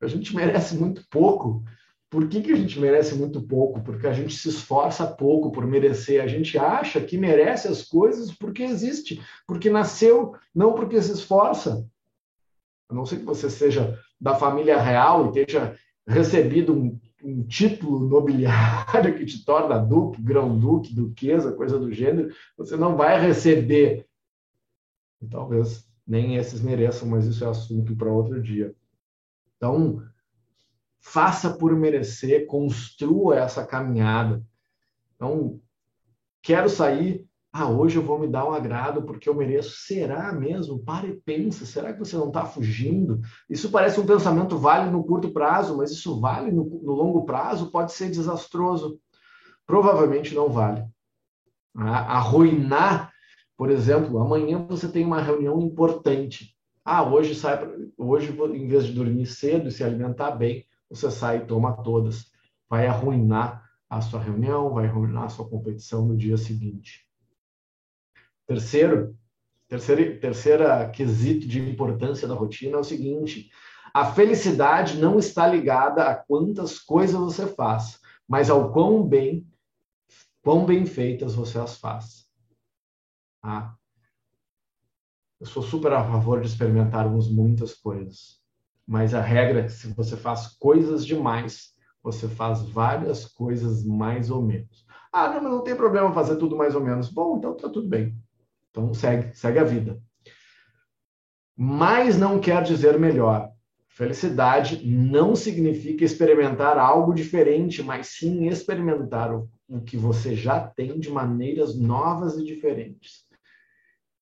A 0.00 0.06
gente 0.06 0.34
merece 0.34 0.76
muito 0.76 1.06
pouco. 1.10 1.62
Por 2.08 2.28
que, 2.28 2.42
que 2.42 2.52
a 2.52 2.56
gente 2.56 2.80
merece 2.80 3.14
muito 3.14 3.40
pouco? 3.40 3.82
Porque 3.82 4.06
a 4.06 4.12
gente 4.12 4.34
se 4.34 4.48
esforça 4.48 5.06
pouco 5.06 5.52
por 5.52 5.66
merecer. 5.66 6.22
A 6.22 6.26
gente 6.26 6.58
acha 6.58 7.00
que 7.00 7.18
merece 7.18 7.68
as 7.68 7.82
coisas 7.82 8.32
porque 8.32 8.62
existe, 8.62 9.22
porque 9.46 9.70
nasceu, 9.70 10.34
não 10.52 10.74
porque 10.74 11.00
se 11.00 11.12
esforça. 11.12 11.86
A 12.88 12.94
não 12.94 13.06
ser 13.06 13.18
que 13.18 13.24
você 13.24 13.48
seja 13.48 13.96
da 14.20 14.34
família 14.34 14.80
real 14.80 15.28
e 15.28 15.44
tenha 15.44 15.76
recebido 16.06 16.74
um, 16.74 17.00
um 17.22 17.42
título 17.44 18.00
nobiliário 18.00 19.14
que 19.16 19.24
te 19.24 19.44
torna 19.44 19.78
duque, 19.78 20.20
grão-duque, 20.20 20.94
duquesa, 20.94 21.52
coisa 21.52 21.78
do 21.78 21.92
gênero, 21.92 22.34
você 22.56 22.76
não 22.76 22.96
vai 22.96 23.20
receber. 23.20 24.06
E 25.22 25.26
talvez 25.26 25.88
nem 26.06 26.36
esses 26.36 26.60
mereçam, 26.60 27.08
mas 27.08 27.26
isso 27.26 27.44
é 27.44 27.48
assunto 27.48 27.94
para 27.96 28.12
outro 28.12 28.42
dia. 28.42 28.74
Então, 29.56 30.02
faça 30.98 31.50
por 31.50 31.74
merecer, 31.76 32.46
construa 32.46 33.38
essa 33.38 33.64
caminhada. 33.64 34.42
Então, 35.14 35.60
quero 36.42 36.68
sair. 36.68 37.28
Ah, 37.52 37.68
hoje 37.68 37.96
eu 37.96 38.02
vou 38.02 38.16
me 38.16 38.28
dar 38.28 38.48
um 38.48 38.52
agrado 38.52 39.02
porque 39.02 39.28
eu 39.28 39.34
mereço. 39.34 39.70
Será 39.70 40.32
mesmo? 40.32 40.78
Para 40.78 41.08
e 41.08 41.16
pensa. 41.20 41.66
Será 41.66 41.92
que 41.92 41.98
você 41.98 42.16
não 42.16 42.28
está 42.28 42.44
fugindo? 42.44 43.20
Isso 43.48 43.70
parece 43.70 43.98
um 43.98 44.06
pensamento 44.06 44.56
válido 44.56 44.92
no 44.92 45.04
curto 45.04 45.32
prazo, 45.32 45.76
mas 45.76 45.90
isso 45.90 46.20
vale 46.20 46.52
no, 46.52 46.64
no 46.64 46.92
longo 46.92 47.24
prazo? 47.24 47.70
Pode 47.70 47.92
ser 47.92 48.08
desastroso. 48.08 49.00
Provavelmente 49.66 50.34
não 50.34 50.48
vale. 50.48 50.84
Ah, 51.76 52.18
arruinar, 52.18 53.12
por 53.56 53.70
exemplo, 53.70 54.18
amanhã 54.20 54.64
você 54.68 54.88
tem 54.88 55.04
uma 55.04 55.20
reunião 55.20 55.60
importante. 55.60 56.56
Ah, 56.84 57.02
hoje 57.02 57.34
sai, 57.34 57.68
hoje 57.98 58.30
em 58.30 58.68
vez 58.68 58.84
de 58.86 58.92
dormir 58.92 59.26
cedo 59.26 59.68
e 59.68 59.72
se 59.72 59.82
alimentar 59.82 60.32
bem, 60.32 60.64
você 60.88 61.10
sai 61.10 61.38
e 61.38 61.46
toma 61.46 61.82
todas. 61.82 62.30
Vai 62.68 62.86
arruinar 62.86 63.64
a 63.88 64.00
sua 64.00 64.20
reunião, 64.20 64.72
vai 64.72 64.86
arruinar 64.86 65.24
a 65.24 65.28
sua 65.28 65.48
competição 65.48 66.06
no 66.06 66.16
dia 66.16 66.36
seguinte. 66.36 67.09
Terceiro, 68.50 69.16
terceira, 69.68 70.18
terceira 70.18 70.90
quesito 70.90 71.46
de 71.46 71.60
importância 71.60 72.26
da 72.26 72.34
rotina 72.34 72.78
é 72.78 72.80
o 72.80 72.82
seguinte: 72.82 73.48
a 73.94 74.12
felicidade 74.12 74.98
não 74.98 75.20
está 75.20 75.46
ligada 75.46 76.02
a 76.02 76.16
quantas 76.16 76.76
coisas 76.76 77.14
você 77.16 77.46
faz, 77.46 78.00
mas 78.26 78.50
ao 78.50 78.72
quão 78.72 79.06
bem, 79.06 79.46
quão 80.42 80.66
bem 80.66 80.84
feitas 80.84 81.36
você 81.36 81.60
as 81.60 81.76
faz. 81.76 82.26
Ah, 83.40 83.72
eu 85.38 85.46
sou 85.46 85.62
super 85.62 85.92
a 85.92 86.02
favor 86.02 86.40
de 86.40 86.48
experimentarmos 86.48 87.30
muitas 87.30 87.72
coisas. 87.72 88.40
Mas 88.84 89.14
a 89.14 89.20
regra 89.20 89.60
é 89.60 89.62
que 89.62 89.70
se 89.70 89.94
você 89.94 90.16
faz 90.16 90.48
coisas 90.58 91.06
demais, 91.06 91.72
você 92.02 92.26
faz 92.28 92.62
várias 92.62 93.26
coisas 93.26 93.84
mais 93.84 94.28
ou 94.28 94.42
menos. 94.42 94.84
Ah, 95.12 95.28
não, 95.28 95.40
mas 95.40 95.52
não 95.52 95.62
tem 95.62 95.76
problema 95.76 96.12
fazer 96.12 96.34
tudo 96.34 96.56
mais 96.56 96.74
ou 96.74 96.80
menos. 96.80 97.08
Bom, 97.08 97.38
então 97.38 97.56
tá 97.56 97.68
tudo 97.68 97.88
bem. 97.88 98.20
Então 98.70 98.94
segue, 98.94 99.34
segue 99.36 99.58
a 99.58 99.64
vida. 99.64 100.00
Mas 101.56 102.18
não 102.18 102.40
quer 102.40 102.62
dizer 102.62 102.98
melhor. 102.98 103.50
Felicidade 103.88 104.86
não 104.86 105.36
significa 105.36 106.04
experimentar 106.04 106.78
algo 106.78 107.12
diferente, 107.12 107.82
mas 107.82 108.08
sim 108.08 108.48
experimentar 108.48 109.34
o, 109.34 109.50
o 109.68 109.80
que 109.80 109.96
você 109.96 110.34
já 110.34 110.60
tem 110.60 110.98
de 110.98 111.10
maneiras 111.10 111.76
novas 111.78 112.38
e 112.38 112.44
diferentes 112.44 113.28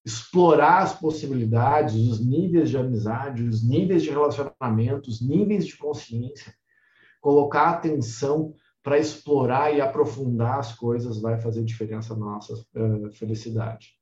explorar 0.08 0.78
as 0.78 0.98
possibilidades, 0.98 1.94
os 1.94 2.24
níveis 2.24 2.70
de 2.70 2.78
amizade, 2.78 3.42
os 3.42 3.62
níveis 3.62 4.02
de 4.02 4.08
relacionamento, 4.08 5.10
os 5.10 5.20
níveis 5.20 5.66
de 5.66 5.76
consciência, 5.76 6.54
colocar 7.20 7.68
atenção 7.68 8.54
para 8.82 8.98
explorar 8.98 9.74
e 9.74 9.82
aprofundar 9.82 10.60
as 10.60 10.74
coisas 10.74 11.20
vai 11.20 11.38
fazer 11.38 11.62
diferença 11.62 12.14
na 12.14 12.24
nossa 12.24 12.54
uh, 12.54 13.12
felicidade. 13.12 13.97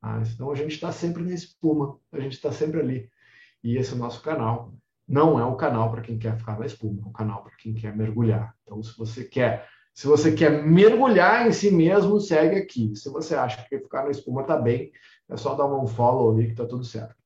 Ah, 0.00 0.22
então 0.22 0.50
a 0.50 0.54
gente 0.54 0.72
está 0.72 0.92
sempre 0.92 1.22
na 1.22 1.32
espuma, 1.32 1.98
a 2.12 2.20
gente 2.20 2.32
está 2.32 2.52
sempre 2.52 2.80
ali. 2.80 3.10
E 3.62 3.76
esse 3.76 3.92
é 3.92 3.96
o 3.96 3.98
nosso 3.98 4.22
canal. 4.22 4.72
Não 5.06 5.38
é 5.38 5.44
um 5.44 5.56
canal 5.56 5.90
para 5.90 6.02
quem 6.02 6.18
quer 6.18 6.36
ficar 6.36 6.58
na 6.58 6.66
espuma, 6.66 7.02
é 7.04 7.08
um 7.08 7.12
canal 7.12 7.42
para 7.42 7.56
quem 7.56 7.74
quer 7.74 7.96
mergulhar. 7.96 8.54
Então, 8.62 8.82
se 8.82 8.96
você 8.96 9.24
quer 9.24 9.66
se 9.98 10.06
você 10.06 10.30
quer 10.30 10.64
mergulhar 10.64 11.48
em 11.48 11.50
si 11.50 11.72
mesmo, 11.72 12.20
segue 12.20 12.54
aqui. 12.54 12.94
Se 12.94 13.10
você 13.10 13.34
acha 13.34 13.66
que 13.68 13.80
ficar 13.80 14.04
na 14.04 14.12
espuma 14.12 14.42
está 14.42 14.56
bem, 14.56 14.92
é 15.28 15.36
só 15.36 15.56
dar 15.56 15.66
um 15.66 15.88
follow 15.88 16.30
ali 16.30 16.44
que 16.44 16.52
está 16.52 16.64
tudo 16.64 16.84
certo. 16.84 17.16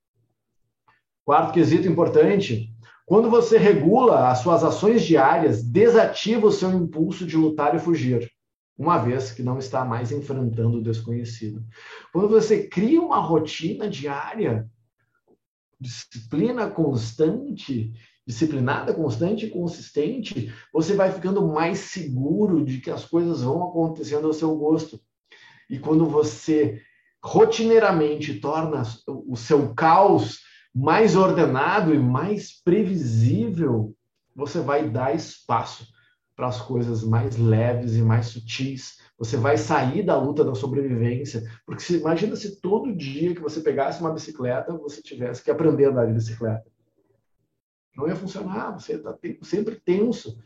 Quarto 1.22 1.52
quesito 1.52 1.86
importante: 1.86 2.74
quando 3.04 3.28
você 3.28 3.58
regula 3.58 4.30
as 4.30 4.38
suas 4.38 4.64
ações 4.64 5.02
diárias, 5.02 5.62
desativa 5.62 6.46
o 6.46 6.50
seu 6.50 6.70
impulso 6.70 7.26
de 7.26 7.36
lutar 7.36 7.74
e 7.74 7.78
fugir, 7.78 8.32
uma 8.76 8.98
vez 8.98 9.32
que 9.32 9.42
não 9.42 9.58
está 9.58 9.84
mais 9.84 10.10
enfrentando 10.10 10.78
o 10.78 10.82
desconhecido. 10.82 11.64
Quando 12.12 12.28
você 12.28 12.66
cria 12.66 13.00
uma 13.00 13.18
rotina 13.18 13.88
diária, 13.88 14.68
disciplina 15.78 16.70
constante, 16.70 17.92
disciplinada, 18.26 18.94
constante 18.94 19.46
e 19.46 19.50
consistente, 19.50 20.52
você 20.72 20.94
vai 20.94 21.12
ficando 21.12 21.46
mais 21.46 21.78
seguro 21.78 22.64
de 22.64 22.80
que 22.80 22.90
as 22.90 23.04
coisas 23.04 23.42
vão 23.42 23.64
acontecendo 23.64 24.26
ao 24.26 24.32
seu 24.32 24.54
gosto. 24.56 25.00
e 25.70 25.78
quando 25.78 26.04
você 26.04 26.82
rotineiramente 27.24 28.40
torna 28.40 28.82
o 29.06 29.36
seu 29.36 29.72
caos 29.74 30.40
mais 30.74 31.16
ordenado 31.16 31.94
e 31.94 31.98
mais 31.98 32.60
previsível, 32.62 33.94
você 34.34 34.60
vai 34.60 34.88
dar 34.90 35.14
espaço 35.14 35.91
para 36.42 36.48
as 36.48 36.60
coisas 36.60 37.04
mais 37.04 37.36
leves 37.36 37.94
e 37.94 38.02
mais 38.02 38.26
sutis. 38.26 38.98
Você 39.16 39.36
vai 39.36 39.56
sair 39.56 40.02
da 40.02 40.20
luta 40.20 40.44
da 40.44 40.56
sobrevivência. 40.56 41.48
Porque 41.64 41.80
se, 41.80 41.98
imagina 41.98 42.34
se 42.34 42.60
todo 42.60 42.96
dia 42.96 43.32
que 43.32 43.40
você 43.40 43.60
pegasse 43.60 44.00
uma 44.00 44.12
bicicleta, 44.12 44.76
você 44.76 45.00
tivesse 45.00 45.40
que 45.40 45.52
aprender 45.52 45.84
a 45.84 45.90
andar 45.90 46.06
de 46.06 46.14
bicicleta. 46.14 46.64
Não 47.96 48.08
ia 48.08 48.16
funcionar, 48.16 48.72
você 48.72 48.94
está 48.94 49.16
sempre 49.42 49.76
tenso. 49.76 50.36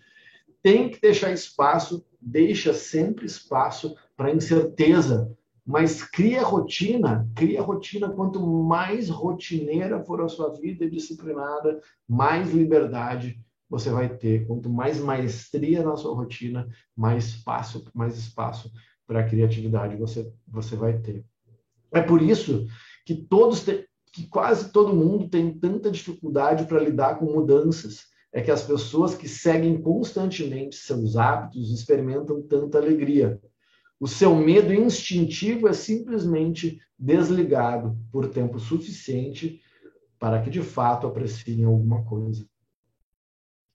Tem 0.62 0.90
que 0.90 1.00
deixar 1.00 1.32
espaço, 1.32 2.04
deixa 2.20 2.74
sempre 2.74 3.24
espaço 3.24 3.96
para 4.14 4.34
incerteza, 4.34 5.34
mas 5.64 6.02
cria 6.02 6.42
rotina, 6.42 7.26
cria 7.34 7.62
rotina. 7.62 8.10
Quanto 8.10 8.46
mais 8.46 9.08
rotineira 9.08 10.04
for 10.04 10.20
a 10.20 10.28
sua 10.28 10.50
vida 10.60 10.90
disciplinada, 10.90 11.80
mais 12.06 12.52
liberdade 12.52 13.40
você 13.68 13.90
vai 13.90 14.08
ter. 14.08 14.46
Quanto 14.46 14.68
mais 14.68 14.98
maestria 14.98 15.82
na 15.82 15.96
sua 15.96 16.14
rotina, 16.14 16.68
mais 16.96 17.26
espaço, 17.26 17.84
mais 17.94 18.16
espaço 18.16 18.70
para 19.06 19.28
criatividade 19.28 19.96
você, 19.96 20.32
você 20.46 20.76
vai 20.76 20.98
ter. 20.98 21.24
É 21.92 22.00
por 22.00 22.20
isso 22.20 22.66
que 23.04 23.14
todos 23.14 23.64
que 24.12 24.26
quase 24.28 24.72
todo 24.72 24.96
mundo 24.96 25.28
tem 25.28 25.52
tanta 25.52 25.90
dificuldade 25.90 26.64
para 26.64 26.80
lidar 26.80 27.18
com 27.18 27.26
mudanças. 27.26 28.06
É 28.32 28.40
que 28.40 28.50
as 28.50 28.62
pessoas 28.62 29.14
que 29.14 29.28
seguem 29.28 29.80
constantemente 29.80 30.76
seus 30.76 31.16
hábitos 31.16 31.70
experimentam 31.70 32.42
tanta 32.42 32.78
alegria. 32.78 33.40
O 34.00 34.06
seu 34.06 34.34
medo 34.34 34.74
instintivo 34.74 35.68
é 35.68 35.72
simplesmente 35.72 36.78
desligado 36.98 37.96
por 38.10 38.28
tempo 38.28 38.58
suficiente 38.58 39.60
para 40.18 40.40
que 40.42 40.50
de 40.50 40.62
fato 40.62 41.06
apreciem 41.06 41.64
alguma 41.64 42.02
coisa. 42.04 42.46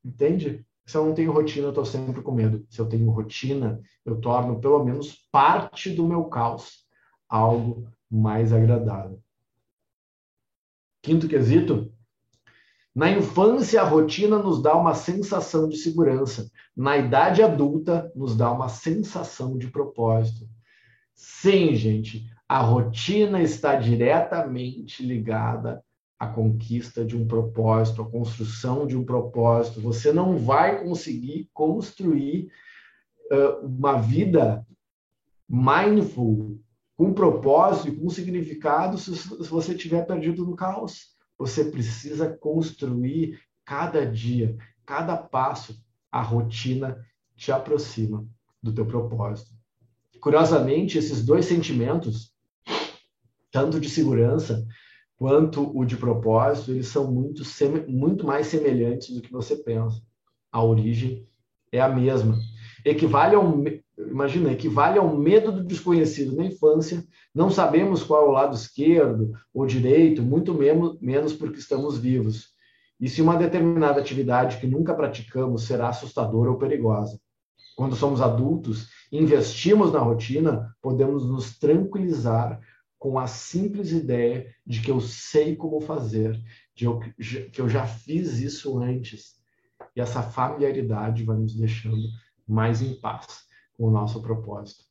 Entende? 0.03 0.65
Se 0.85 0.97
eu 0.97 1.05
não 1.05 1.13
tenho 1.13 1.31
rotina, 1.31 1.67
eu 1.67 1.69
estou 1.69 1.85
sempre 1.85 2.21
com 2.21 2.31
medo. 2.31 2.65
Se 2.69 2.79
eu 2.79 2.87
tenho 2.87 3.09
rotina, 3.11 3.81
eu 4.05 4.19
torno 4.19 4.59
pelo 4.59 4.83
menos 4.83 5.27
parte 5.31 5.89
do 5.89 6.07
meu 6.07 6.25
caos 6.25 6.85
algo 7.29 7.87
mais 8.09 8.51
agradável. 8.51 9.21
Quinto 11.01 11.27
quesito. 11.27 11.93
Na 12.93 13.09
infância, 13.09 13.81
a 13.81 13.85
rotina 13.85 14.37
nos 14.37 14.61
dá 14.61 14.75
uma 14.75 14.93
sensação 14.93 15.69
de 15.69 15.77
segurança. 15.77 16.51
Na 16.75 16.97
idade 16.97 17.41
adulta, 17.41 18.11
nos 18.13 18.35
dá 18.35 18.51
uma 18.51 18.67
sensação 18.67 19.57
de 19.57 19.67
propósito. 19.67 20.45
Sim, 21.13 21.73
gente, 21.73 22.29
a 22.49 22.59
rotina 22.59 23.41
está 23.41 23.77
diretamente 23.77 25.05
ligada 25.05 25.81
a 26.21 26.27
conquista 26.27 27.03
de 27.03 27.17
um 27.17 27.27
propósito, 27.27 28.03
a 28.03 28.07
construção 28.07 28.85
de 28.85 28.95
um 28.95 29.03
propósito. 29.03 29.81
Você 29.81 30.13
não 30.13 30.37
vai 30.37 30.83
conseguir 30.83 31.49
construir 31.51 32.51
uh, 33.31 33.65
uma 33.65 33.99
vida 33.99 34.63
mindful, 35.49 36.61
com 36.95 37.11
propósito 37.11 37.87
e 37.87 37.95
com 37.95 38.07
significado, 38.07 38.99
se, 38.99 39.17
se 39.17 39.49
você 39.49 39.73
estiver 39.73 40.05
perdido 40.05 40.45
no 40.45 40.55
caos. 40.55 41.07
Você 41.39 41.65
precisa 41.65 42.29
construir 42.29 43.39
cada 43.65 44.05
dia, 44.05 44.55
cada 44.85 45.17
passo, 45.17 45.83
a 46.11 46.21
rotina 46.21 47.03
te 47.35 47.51
aproxima 47.51 48.27
do 48.61 48.71
teu 48.71 48.85
propósito. 48.85 49.49
Curiosamente, 50.21 50.99
esses 50.99 51.25
dois 51.25 51.45
sentimentos, 51.45 52.31
tanto 53.49 53.79
de 53.79 53.89
segurança 53.89 54.63
quanto 55.21 55.71
o 55.77 55.85
de 55.85 55.95
propósito, 55.95 56.71
eles 56.71 56.87
são 56.87 57.11
muito, 57.11 57.43
muito 57.87 58.25
mais 58.25 58.47
semelhantes 58.47 59.13
do 59.13 59.21
que 59.21 59.31
você 59.31 59.55
pensa. 59.55 60.01
A 60.51 60.63
origem 60.63 61.27
é 61.71 61.79
a 61.79 61.87
mesma. 61.87 62.39
Equivale 62.83 63.35
ao, 63.35 63.63
imagina, 63.99 64.51
equivale 64.51 64.97
ao 64.97 65.15
medo 65.15 65.51
do 65.51 65.63
desconhecido 65.63 66.35
na 66.35 66.45
infância. 66.45 67.05
Não 67.35 67.51
sabemos 67.51 68.01
qual 68.01 68.23
é 68.23 68.29
o 68.29 68.31
lado 68.31 68.55
esquerdo 68.55 69.31
ou 69.53 69.67
direito, 69.67 70.23
muito 70.23 70.55
menos, 70.55 70.99
menos 70.99 71.33
porque 71.33 71.59
estamos 71.59 71.99
vivos. 71.99 72.47
E 72.99 73.07
se 73.07 73.21
uma 73.21 73.37
determinada 73.37 74.01
atividade 74.01 74.57
que 74.57 74.65
nunca 74.65 74.91
praticamos 74.91 75.65
será 75.65 75.89
assustadora 75.89 76.49
ou 76.49 76.57
perigosa. 76.57 77.19
Quando 77.75 77.95
somos 77.95 78.21
adultos, 78.21 78.89
investimos 79.11 79.91
na 79.91 79.99
rotina, 79.99 80.75
podemos 80.81 81.29
nos 81.29 81.59
tranquilizar 81.59 82.59
com 83.01 83.17
a 83.17 83.25
simples 83.25 83.91
ideia 83.91 84.53
de 84.63 84.79
que 84.79 84.91
eu 84.91 85.01
sei 85.01 85.55
como 85.55 85.81
fazer, 85.81 86.39
de 86.75 86.85
eu, 86.85 86.99
que 87.51 87.59
eu 87.59 87.67
já 87.67 87.83
fiz 87.83 88.37
isso 88.37 88.77
antes. 88.77 89.41
E 89.95 89.99
essa 89.99 90.21
familiaridade 90.21 91.23
vai 91.23 91.35
nos 91.35 91.55
deixando 91.55 91.97
mais 92.47 92.79
em 92.79 92.93
paz 92.93 93.47
com 93.73 93.85
o 93.87 93.91
nosso 93.91 94.21
propósito. 94.21 94.83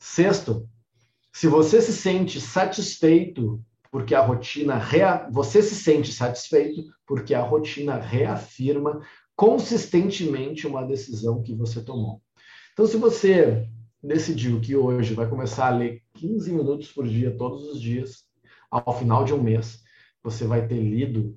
Sexto, 0.00 0.66
se 1.34 1.48
você 1.48 1.82
se 1.82 1.92
sente 1.92 2.40
satisfeito 2.40 3.62
porque 3.90 4.14
a 4.14 4.22
rotina 4.22 4.78
rea... 4.78 5.28
você 5.30 5.60
se 5.60 5.74
sente 5.74 6.14
satisfeito 6.14 6.82
porque 7.06 7.34
a 7.34 7.42
rotina 7.42 8.00
reafirma 8.00 9.02
consistentemente 9.36 10.66
uma 10.66 10.82
decisão 10.82 11.42
que 11.42 11.54
você 11.54 11.84
tomou. 11.84 12.22
Então, 12.72 12.86
se 12.86 12.96
você 12.96 13.68
decidiu 14.06 14.60
que 14.60 14.76
hoje 14.76 15.14
vai 15.14 15.28
começar 15.28 15.66
a 15.66 15.76
ler 15.76 16.02
15 16.14 16.52
minutos 16.52 16.92
por 16.92 17.06
dia, 17.06 17.36
todos 17.36 17.64
os 17.68 17.80
dias, 17.80 18.24
ao 18.70 18.96
final 18.96 19.24
de 19.24 19.34
um 19.34 19.42
mês, 19.42 19.82
você 20.22 20.46
vai 20.46 20.66
ter 20.66 20.80
lido 20.80 21.36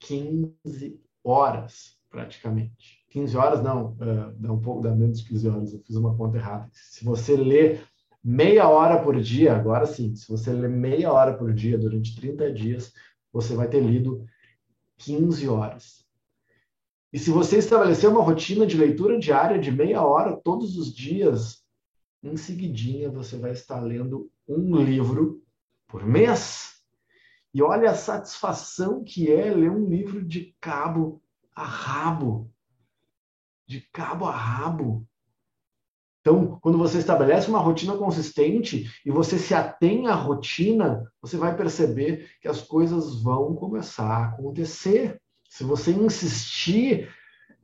15 0.00 1.00
horas, 1.22 1.98
praticamente. 2.10 3.04
15 3.10 3.36
horas, 3.36 3.62
não, 3.62 3.92
uh, 3.92 4.32
dá 4.36 4.52
um 4.52 4.60
pouco, 4.60 4.82
dá 4.82 4.94
menos 4.94 5.20
de 5.20 5.28
15 5.28 5.48
horas, 5.48 5.72
eu 5.72 5.80
fiz 5.80 5.96
uma 5.96 6.14
conta 6.16 6.36
errada. 6.36 6.68
Se 6.72 7.04
você 7.04 7.36
lê 7.36 7.80
meia 8.22 8.68
hora 8.68 9.02
por 9.02 9.18
dia, 9.20 9.54
agora 9.56 9.86
sim, 9.86 10.14
se 10.14 10.28
você 10.28 10.52
lê 10.52 10.68
meia 10.68 11.12
hora 11.12 11.34
por 11.34 11.52
dia 11.52 11.78
durante 11.78 12.16
30 12.16 12.52
dias, 12.52 12.92
você 13.32 13.54
vai 13.54 13.68
ter 13.68 13.80
lido 13.80 14.24
15 14.98 15.48
horas. 15.48 16.04
E 17.12 17.18
se 17.18 17.30
você 17.30 17.58
estabelecer 17.58 18.10
uma 18.10 18.22
rotina 18.22 18.66
de 18.66 18.76
leitura 18.76 19.18
diária 19.18 19.58
de 19.58 19.70
meia 19.70 20.02
hora 20.02 20.36
todos 20.36 20.76
os 20.76 20.92
dias, 20.92 21.63
em 22.24 22.36
seguidinha 22.36 23.10
você 23.10 23.36
vai 23.36 23.52
estar 23.52 23.80
lendo 23.80 24.30
um 24.48 24.76
livro 24.82 25.42
por 25.86 26.04
mês. 26.04 26.82
E 27.52 27.62
olha 27.62 27.90
a 27.90 27.94
satisfação 27.94 29.04
que 29.04 29.30
é 29.30 29.52
ler 29.52 29.70
um 29.70 29.86
livro 29.88 30.24
de 30.24 30.56
cabo 30.60 31.22
a 31.54 31.64
rabo. 31.64 32.50
De 33.66 33.80
cabo 33.92 34.26
a 34.26 34.32
rabo. 34.32 35.06
Então, 36.20 36.58
quando 36.62 36.78
você 36.78 36.98
estabelece 36.98 37.48
uma 37.48 37.58
rotina 37.58 37.96
consistente 37.96 38.90
e 39.04 39.10
você 39.10 39.38
se 39.38 39.54
atém 39.54 40.08
à 40.08 40.14
rotina, 40.14 41.04
você 41.20 41.36
vai 41.36 41.54
perceber 41.54 42.30
que 42.40 42.48
as 42.48 42.62
coisas 42.62 43.22
vão 43.22 43.54
começar 43.54 44.08
a 44.08 44.24
acontecer. 44.28 45.20
Se 45.50 45.62
você 45.62 45.92
insistir 45.92 47.10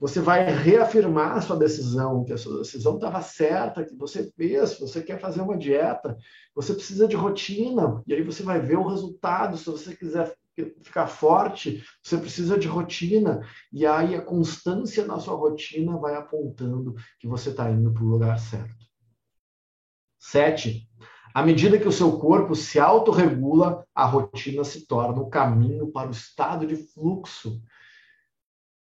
você 0.01 0.19
vai 0.19 0.51
reafirmar 0.51 1.37
a 1.37 1.43
sua 1.43 1.57
decisão, 1.57 2.25
que 2.25 2.33
a 2.33 2.39
sua 2.39 2.61
decisão 2.61 2.95
estava 2.95 3.21
certa, 3.21 3.85
que 3.85 3.95
você 3.95 4.33
fez, 4.35 4.79
você 4.79 5.03
quer 5.03 5.21
fazer 5.21 5.43
uma 5.43 5.59
dieta, 5.59 6.17
você 6.55 6.73
precisa 6.73 7.07
de 7.07 7.15
rotina, 7.15 8.03
e 8.07 8.15
aí 8.15 8.23
você 8.23 8.43
vai 8.43 8.59
ver 8.59 8.79
o 8.79 8.89
resultado. 8.89 9.59
Se 9.59 9.67
você 9.67 9.95
quiser 9.95 10.35
ficar 10.83 11.07
forte, 11.07 11.85
você 12.03 12.17
precisa 12.17 12.59
de 12.59 12.67
rotina, 12.67 13.47
e 13.71 13.85
aí 13.85 14.15
a 14.15 14.23
constância 14.23 15.05
na 15.05 15.21
sua 15.21 15.35
rotina 15.35 15.99
vai 15.99 16.15
apontando 16.15 16.95
que 17.19 17.29
você 17.29 17.51
está 17.51 17.71
indo 17.71 17.93
para 17.93 18.03
o 18.03 18.09
lugar 18.09 18.39
certo. 18.39 18.87
Sete, 20.19 20.89
à 21.35 21.43
medida 21.43 21.79
que 21.79 21.89
o 21.89 21.93
seu 21.93 22.19
corpo 22.19 22.55
se 22.55 22.81
autorregula, 22.81 23.87
a 23.95 24.07
rotina 24.07 24.65
se 24.65 24.87
torna 24.87 25.21
o 25.21 25.29
caminho 25.29 25.93
para 25.93 26.09
o 26.09 26.13
estado 26.13 26.67
de 26.67 26.77
fluxo 26.77 27.61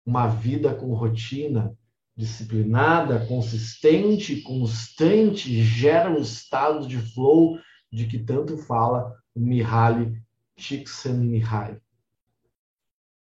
uma 0.07 0.25
vida 0.25 0.73
com 0.73 0.93
rotina 0.93 1.77
disciplinada, 2.15 3.25
consistente, 3.27 4.41
constante, 4.41 5.61
gera 5.61 6.09
um 6.09 6.21
estado 6.21 6.87
de 6.87 6.97
flow 6.97 7.59
de 7.91 8.07
que 8.07 8.17
tanto 8.17 8.57
fala 8.57 9.13
o 9.35 9.39
Mihaly 9.41 10.19
Csikszentmihalyi. 10.55 11.79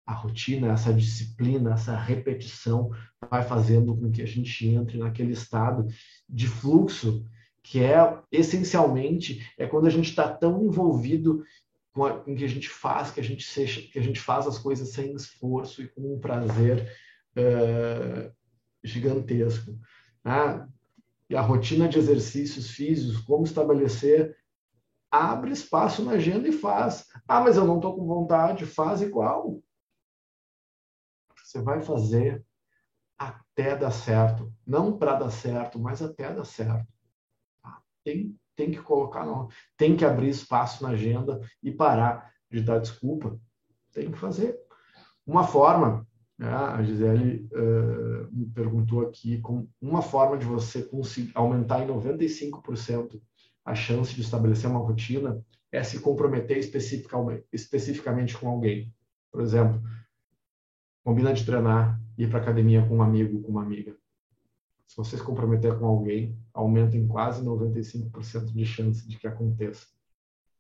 A 0.05 0.13
rotina, 0.13 0.73
essa 0.73 0.91
disciplina, 0.91 1.73
essa 1.75 1.95
repetição 1.95 2.89
vai 3.29 3.43
fazendo 3.43 3.95
com 3.95 4.11
que 4.11 4.23
a 4.23 4.25
gente 4.25 4.67
entre 4.67 4.97
naquele 4.97 5.31
estado 5.31 5.85
de 6.27 6.47
fluxo 6.47 7.23
que 7.63 7.79
é 7.79 8.19
essencialmente 8.29 9.47
é 9.57 9.65
quando 9.65 9.87
a 9.87 9.89
gente 9.89 10.09
está 10.09 10.27
tão 10.27 10.65
envolvido 10.65 11.43
com, 11.93 12.05
a, 12.05 12.19
com 12.19 12.35
que 12.35 12.43
a 12.43 12.49
gente 12.49 12.69
faz, 12.69 13.11
que 13.11 13.19
a 13.19 13.23
gente 13.23 13.43
seja, 13.43 13.81
que 13.81 13.99
a 13.99 14.01
gente 14.01 14.19
faz 14.19 14.47
as 14.47 14.57
coisas 14.57 14.89
sem 14.89 15.13
esforço 15.13 15.81
e 15.81 15.87
com 15.87 16.15
um 16.15 16.19
prazer 16.19 16.91
uh, 17.37 18.33
gigantesco. 18.83 19.79
Ah, 20.25 20.67
e 21.29 21.35
a 21.35 21.41
rotina 21.41 21.87
de 21.87 21.99
exercícios 21.99 22.71
físicos, 22.71 23.21
como 23.21 23.43
estabelecer, 23.43 24.35
abre 25.09 25.51
espaço 25.51 26.03
na 26.03 26.13
agenda 26.13 26.47
e 26.47 26.51
faz. 26.51 27.07
Ah, 27.27 27.41
mas 27.41 27.55
eu 27.55 27.65
não 27.65 27.75
estou 27.75 27.95
com 27.95 28.05
vontade, 28.05 28.65
faz 28.65 29.01
igual. 29.01 29.61
Você 31.37 31.61
vai 31.61 31.81
fazer 31.81 32.43
até 33.17 33.75
dar 33.75 33.91
certo. 33.91 34.51
Não 34.65 34.97
para 34.97 35.13
dar 35.13 35.29
certo, 35.29 35.79
mas 35.79 36.01
até 36.01 36.33
dar 36.33 36.45
certo. 36.45 36.91
Tá? 37.61 37.81
Tem, 38.03 38.35
tem 38.55 38.71
que 38.71 38.81
colocar, 38.81 39.25
não. 39.25 39.47
tem 39.77 39.95
que 39.95 40.05
abrir 40.05 40.29
espaço 40.29 40.83
na 40.83 40.89
agenda 40.89 41.39
e 41.61 41.71
parar 41.71 42.31
de 42.49 42.61
dar 42.61 42.79
desculpa. 42.79 43.39
Tem 43.91 44.11
que 44.11 44.17
fazer. 44.17 44.57
Uma 45.25 45.45
forma, 45.45 46.07
né, 46.37 46.47
a 46.47 46.81
Gisele 46.83 47.47
uh, 47.53 48.27
me 48.31 48.45
perguntou 48.47 49.01
aqui, 49.01 49.39
com 49.39 49.67
uma 49.81 50.01
forma 50.01 50.37
de 50.37 50.45
você 50.45 50.83
conseguir 50.83 51.31
aumentar 51.35 51.81
em 51.81 51.87
95% 51.87 53.21
a 53.65 53.73
chance 53.73 54.13
de 54.13 54.21
estabelecer 54.21 54.69
uma 54.69 54.79
rotina 54.79 55.43
é 55.71 55.83
se 55.83 55.99
comprometer 55.99 56.57
especificamente, 56.57 57.45
especificamente 57.51 58.37
com 58.37 58.47
alguém. 58.47 58.93
Por 59.31 59.41
exemplo, 59.41 59.81
combina 61.03 61.33
de 61.33 61.45
treinar, 61.45 61.99
ir 62.17 62.29
para 62.29 62.39
academia 62.39 62.85
com 62.87 62.97
um 62.97 63.01
amigo, 63.01 63.41
com 63.41 63.51
uma 63.51 63.63
amiga. 63.63 63.95
Se 64.87 64.97
você 64.97 65.17
se 65.17 65.23
comprometer 65.23 65.77
com 65.77 65.85
alguém, 65.85 66.37
aumenta 66.53 66.95
em 66.95 67.07
quase 67.07 67.43
95% 67.43 68.53
de 68.53 68.65
chance 68.65 69.07
de 69.07 69.17
que 69.17 69.27
aconteça. 69.27 69.87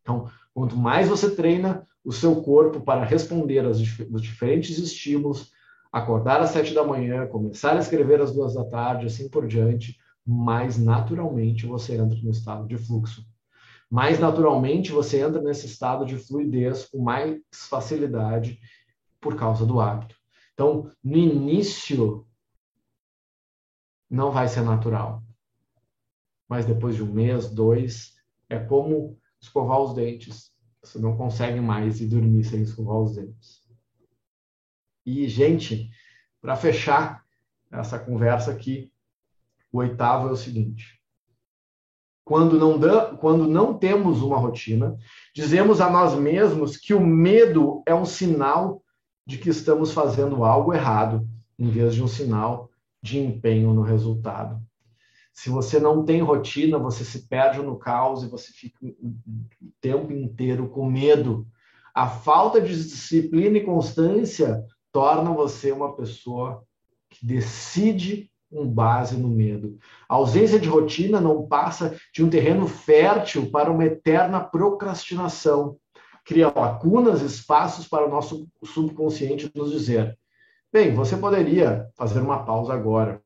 Então, 0.01 0.29
quanto 0.53 0.75
mais 0.75 1.07
você 1.07 1.33
treina 1.33 1.87
o 2.03 2.11
seu 2.11 2.41
corpo 2.41 2.81
para 2.81 3.05
responder 3.05 3.65
aos 3.65 3.79
diferentes 3.79 4.77
estímulos, 4.77 5.51
acordar 5.91 6.41
às 6.41 6.49
sete 6.49 6.73
da 6.73 6.83
manhã, 6.83 7.27
começar 7.27 7.75
a 7.75 7.79
escrever 7.79 8.19
às 8.19 8.33
duas 8.33 8.53
da 8.53 8.65
tarde, 8.65 9.05
assim 9.05 9.29
por 9.29 9.47
diante, 9.47 9.97
mais 10.25 10.77
naturalmente 10.77 11.65
você 11.65 11.95
entra 11.95 12.17
no 12.21 12.31
estado 12.31 12.67
de 12.67 12.77
fluxo. 12.77 13.25
Mais 13.89 14.19
naturalmente 14.19 14.91
você 14.91 15.21
entra 15.21 15.41
nesse 15.41 15.67
estado 15.67 16.05
de 16.05 16.17
fluidez 16.17 16.85
com 16.85 17.01
mais 17.01 17.39
facilidade 17.69 18.59
por 19.21 19.35
causa 19.35 19.65
do 19.65 19.79
hábito. 19.79 20.15
Então, 20.53 20.89
no 21.03 21.17
início, 21.17 22.25
não 24.13 24.29
vai 24.29 24.47
ser 24.47 24.61
natural. 24.61 25.23
Mas 26.47 26.67
depois 26.67 26.95
de 26.95 27.01
um 27.01 27.11
mês, 27.11 27.49
dois, 27.49 28.13
é 28.47 28.59
como 28.59 29.17
escovar 29.41 29.79
os 29.79 29.95
dentes. 29.95 30.51
Você 30.83 30.99
não 30.99 31.17
consegue 31.17 31.59
mais 31.59 31.99
ir 31.99 32.05
dormir 32.05 32.43
sem 32.43 32.61
escovar 32.61 32.97
os 32.97 33.15
dentes. 33.15 33.63
E, 35.03 35.27
gente, 35.27 35.89
para 36.39 36.55
fechar 36.55 37.23
essa 37.71 37.97
conversa 37.97 38.51
aqui, 38.51 38.91
o 39.71 39.79
oitavo 39.79 40.27
é 40.27 40.31
o 40.31 40.37
seguinte: 40.37 41.01
quando 42.23 42.59
não, 42.59 42.77
dá, 42.77 43.15
quando 43.15 43.47
não 43.47 43.75
temos 43.75 44.21
uma 44.21 44.37
rotina, 44.37 44.95
dizemos 45.33 45.81
a 45.81 45.89
nós 45.89 46.13
mesmos 46.13 46.77
que 46.77 46.93
o 46.93 47.01
medo 47.01 47.81
é 47.83 47.95
um 47.95 48.05
sinal 48.05 48.83
de 49.25 49.39
que 49.39 49.49
estamos 49.49 49.91
fazendo 49.91 50.45
algo 50.45 50.71
errado, 50.71 51.27
em 51.57 51.71
vez 51.71 51.95
de 51.95 52.03
um 52.03 52.07
sinal 52.07 52.69
de 53.03 53.19
empenho 53.19 53.73
no 53.73 53.81
resultado. 53.81 54.61
Se 55.33 55.49
você 55.49 55.77
não 55.77 56.05
tem 56.05 56.21
rotina, 56.21 56.77
você 56.77 57.03
se 57.03 57.27
perde 57.27 57.59
no 57.61 57.77
caos 57.77 58.23
e 58.23 58.29
você 58.29 58.53
fica 58.53 58.77
o 58.81 59.13
tempo 59.81 60.13
inteiro 60.13 60.69
com 60.69 60.89
medo. 60.89 61.45
A 61.93 62.07
falta 62.07 62.61
de 62.61 62.73
disciplina 62.73 63.57
e 63.57 63.65
constância 63.65 64.63
torna 64.91 65.31
você 65.31 65.71
uma 65.71 65.95
pessoa 65.95 66.63
que 67.09 67.25
decide 67.25 68.31
com 68.49 68.65
base 68.67 69.17
no 69.17 69.27
medo. 69.27 69.77
A 70.07 70.15
ausência 70.15 70.59
de 70.59 70.69
rotina 70.69 71.19
não 71.19 71.45
passa 71.47 71.99
de 72.13 72.23
um 72.23 72.29
terreno 72.29 72.67
fértil 72.67 73.49
para 73.51 73.71
uma 73.71 73.85
eterna 73.85 74.39
procrastinação. 74.39 75.77
Cria 76.23 76.53
lacunas, 76.55 77.21
espaços 77.21 77.87
para 77.87 78.05
o 78.05 78.09
nosso 78.09 78.47
subconsciente 78.63 79.51
nos 79.53 79.71
dizer: 79.71 80.17
bem, 80.73 80.95
você 80.95 81.15
poderia 81.15 81.87
fazer 81.95 82.19
uma 82.19 82.43
pausa 82.43 82.73
agora, 82.73 83.21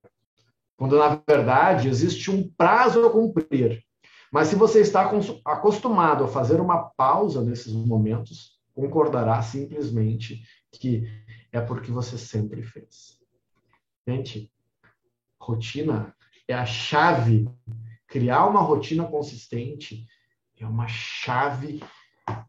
quando 0.75 0.97
na 0.97 1.15
verdade 1.27 1.87
existe 1.87 2.29
um 2.29 2.51
prazo 2.57 3.05
a 3.05 3.09
cumprir. 3.09 3.81
Mas 4.29 4.49
se 4.49 4.55
você 4.57 4.81
está 4.81 5.09
acostumado 5.45 6.25
a 6.25 6.27
fazer 6.27 6.59
uma 6.59 6.89
pausa 6.89 7.41
nesses 7.41 7.71
momentos, 7.71 8.59
concordará 8.73 9.41
simplesmente 9.41 10.43
que 10.73 11.07
é 11.53 11.61
porque 11.61 11.89
você 11.89 12.17
sempre 12.17 12.61
fez. 12.61 13.17
Gente, 14.05 14.51
rotina 15.39 16.13
é 16.47 16.53
a 16.53 16.65
chave. 16.65 17.49
Criar 18.05 18.45
uma 18.47 18.61
rotina 18.61 19.05
consistente 19.05 20.05
é 20.59 20.67
uma 20.67 20.87
chave 20.87 21.81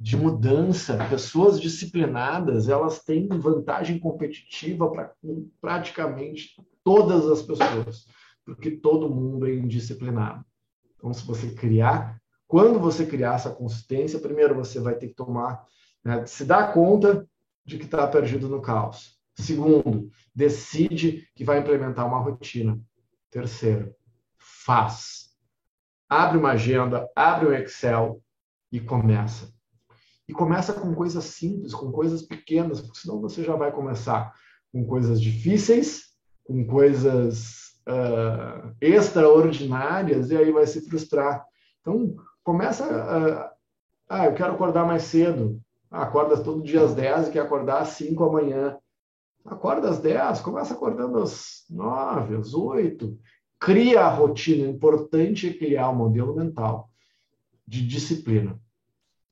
de 0.00 0.16
mudança. 0.16 0.96
Pessoas 1.08 1.60
disciplinadas, 1.60 2.68
elas 2.68 3.02
têm 3.02 3.28
vantagem 3.28 3.98
competitiva 3.98 4.90
para 4.90 5.12
praticamente 5.60 6.54
todas 6.84 7.26
as 7.26 7.42
pessoas, 7.42 8.06
porque 8.44 8.72
todo 8.72 9.14
mundo 9.14 9.46
é 9.46 9.54
indisciplinado. 9.54 10.44
Então, 10.96 11.12
se 11.12 11.24
você 11.26 11.54
criar, 11.54 12.20
quando 12.46 12.78
você 12.78 13.06
criar 13.06 13.34
essa 13.34 13.50
consistência, 13.50 14.18
primeiro 14.18 14.54
você 14.54 14.80
vai 14.80 14.94
ter 14.94 15.08
que 15.08 15.14
tomar, 15.14 15.64
né, 16.04 16.26
se 16.26 16.44
dar 16.44 16.72
conta 16.72 17.28
de 17.64 17.78
que 17.78 17.84
está 17.84 18.06
perdido 18.06 18.48
no 18.48 18.62
caos. 18.62 19.18
Segundo, 19.34 20.10
decide 20.34 21.28
que 21.36 21.44
vai 21.44 21.60
implementar 21.60 22.06
uma 22.06 22.18
rotina. 22.18 22.80
Terceiro, 23.30 23.94
faz. 24.36 25.28
Abre 26.08 26.38
uma 26.38 26.52
agenda, 26.52 27.08
abre 27.14 27.48
um 27.48 27.52
Excel 27.52 28.20
e 28.72 28.80
começa. 28.80 29.57
E 30.28 30.32
começa 30.32 30.74
com 30.74 30.94
coisas 30.94 31.24
simples, 31.24 31.74
com 31.74 31.90
coisas 31.90 32.22
pequenas, 32.22 32.80
porque 32.80 33.00
senão 33.00 33.18
você 33.18 33.42
já 33.42 33.56
vai 33.56 33.72
começar 33.72 34.34
com 34.70 34.86
coisas 34.86 35.20
difíceis, 35.20 36.08
com 36.44 36.66
coisas 36.66 37.68
uh, 37.88 38.74
extraordinárias, 38.78 40.30
e 40.30 40.36
aí 40.36 40.52
vai 40.52 40.66
se 40.66 40.86
frustrar. 40.86 41.44
Então, 41.80 42.14
começa. 42.44 42.84
Uh, 42.84 43.58
ah, 44.10 44.26
eu 44.26 44.34
quero 44.34 44.52
acordar 44.52 44.86
mais 44.86 45.04
cedo. 45.04 45.60
Ah, 45.90 46.02
acorda 46.02 46.42
todo 46.42 46.62
dia 46.62 46.82
às 46.82 46.94
10 46.94 47.28
e 47.28 47.30
quer 47.32 47.40
acordar 47.40 47.80
às 47.80 47.88
5 47.90 48.22
amanhã. 48.24 48.76
Acorda 49.46 49.88
às 49.88 49.98
10, 49.98 50.40
começa 50.40 50.74
acordando 50.74 51.22
às 51.22 51.64
9, 51.70 52.36
às 52.36 52.52
8. 52.52 53.18
Cria 53.58 54.02
a 54.02 54.08
rotina. 54.10 54.66
O 54.66 54.70
importante 54.70 55.48
é 55.48 55.54
criar 55.54 55.88
um 55.88 55.94
modelo 55.94 56.36
mental 56.36 56.90
de 57.66 57.86
disciplina. 57.86 58.60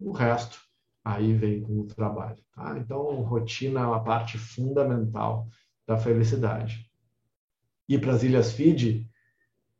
O 0.01 0.13
resto 0.13 0.66
aí 1.07 1.33
vem 1.33 1.63
com 1.63 1.81
o 1.81 1.87
trabalho. 1.87 2.37
Tá? 2.53 2.77
Então, 2.79 3.23
rotina 3.23 3.81
é 3.81 3.87
uma 3.87 4.03
parte 4.03 4.37
fundamental 4.37 5.47
da 5.87 5.97
felicidade. 5.97 6.91
Ir 7.89 8.01
para 8.01 8.15
as 8.15 8.25
Ilhas 8.25 8.53
Fiji, 8.53 9.09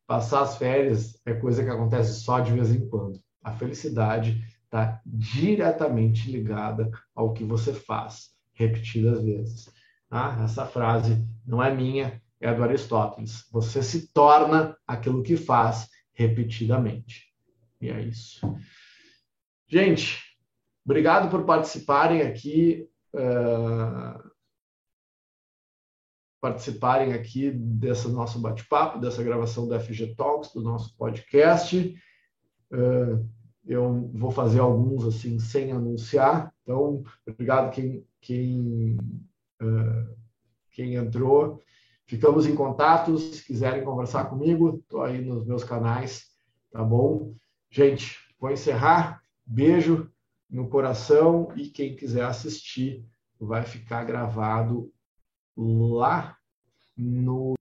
passar 0.07 0.43
as 0.43 0.57
férias 0.57 1.21
é 1.27 1.35
coisa 1.35 1.65
que 1.65 1.71
acontece 1.71 2.21
só 2.21 2.39
de 2.39 2.53
vez 2.53 2.71
em 2.71 2.89
quando. 2.89 3.21
A 3.43 3.53
felicidade 3.53 4.41
está 4.65 5.01
diretamente 5.05 6.31
ligada 6.31 6.93
ao 7.13 7.33
que 7.33 7.43
você 7.43 7.75
faz 7.75 8.31
repetidas 8.53 9.25
vezes. 9.25 9.69
Ah, 10.09 10.45
essa 10.45 10.65
frase 10.65 11.27
não 11.45 11.61
é 11.61 11.75
minha, 11.75 12.23
é 12.41 12.55
do 12.55 12.63
Aristóteles. 12.63 13.49
Você 13.51 13.83
se 13.83 14.13
torna 14.13 14.77
aquilo 14.87 15.25
que 15.25 15.37
faz 15.37 15.89
repetidamente. 16.13 17.33
E 17.81 17.91
é 17.91 18.01
isso. 18.01 18.41
Gente, 19.67 20.26
obrigado 20.87 21.29
por 21.29 21.45
participarem 21.45 22.23
aqui. 22.23 22.89
Uh, 23.15 24.31
participarem 26.41 27.13
aqui 27.13 27.51
desse 27.51 28.09
nosso 28.09 28.39
bate-papo, 28.39 28.99
dessa 28.99 29.23
gravação 29.23 29.69
do 29.69 29.79
FG 29.79 30.15
Talks, 30.15 30.53
do 30.53 30.63
nosso 30.63 30.97
podcast. 30.97 31.95
Uh, 32.73 33.29
eu 33.67 34.11
vou 34.15 34.31
fazer 34.31 34.61
alguns 34.61 35.05
assim 35.05 35.39
sem 35.39 35.73
anunciar. 35.73 36.55
Então, 36.63 37.03
obrigado 37.27 37.75
quem, 37.75 38.07
quem 38.21 38.97
quem 40.77 40.95
entrou. 40.95 41.63
Ficamos 42.07 42.47
em 42.47 42.55
contato. 42.55 43.19
Se 43.19 43.43
quiserem 43.45 43.83
conversar 43.83 44.27
comigo, 44.27 44.81
estou 44.83 45.03
aí 45.03 45.25
nos 45.25 45.45
meus 45.47 45.65
canais, 45.65 46.27
tá 46.71 46.85
bom? 46.85 47.33
Gente, 47.71 48.19
vou 48.39 48.51
encerrar. 48.51 49.23
Beijo 49.45 50.11
no 50.49 50.69
coração 50.69 51.53
e 51.57 51.69
quem 51.69 51.97
quiser 51.97 52.25
assistir 52.25 53.05
vai 53.39 53.65
ficar 53.65 54.05
gravado 54.05 54.93
lá 55.57 56.37
no 56.97 57.55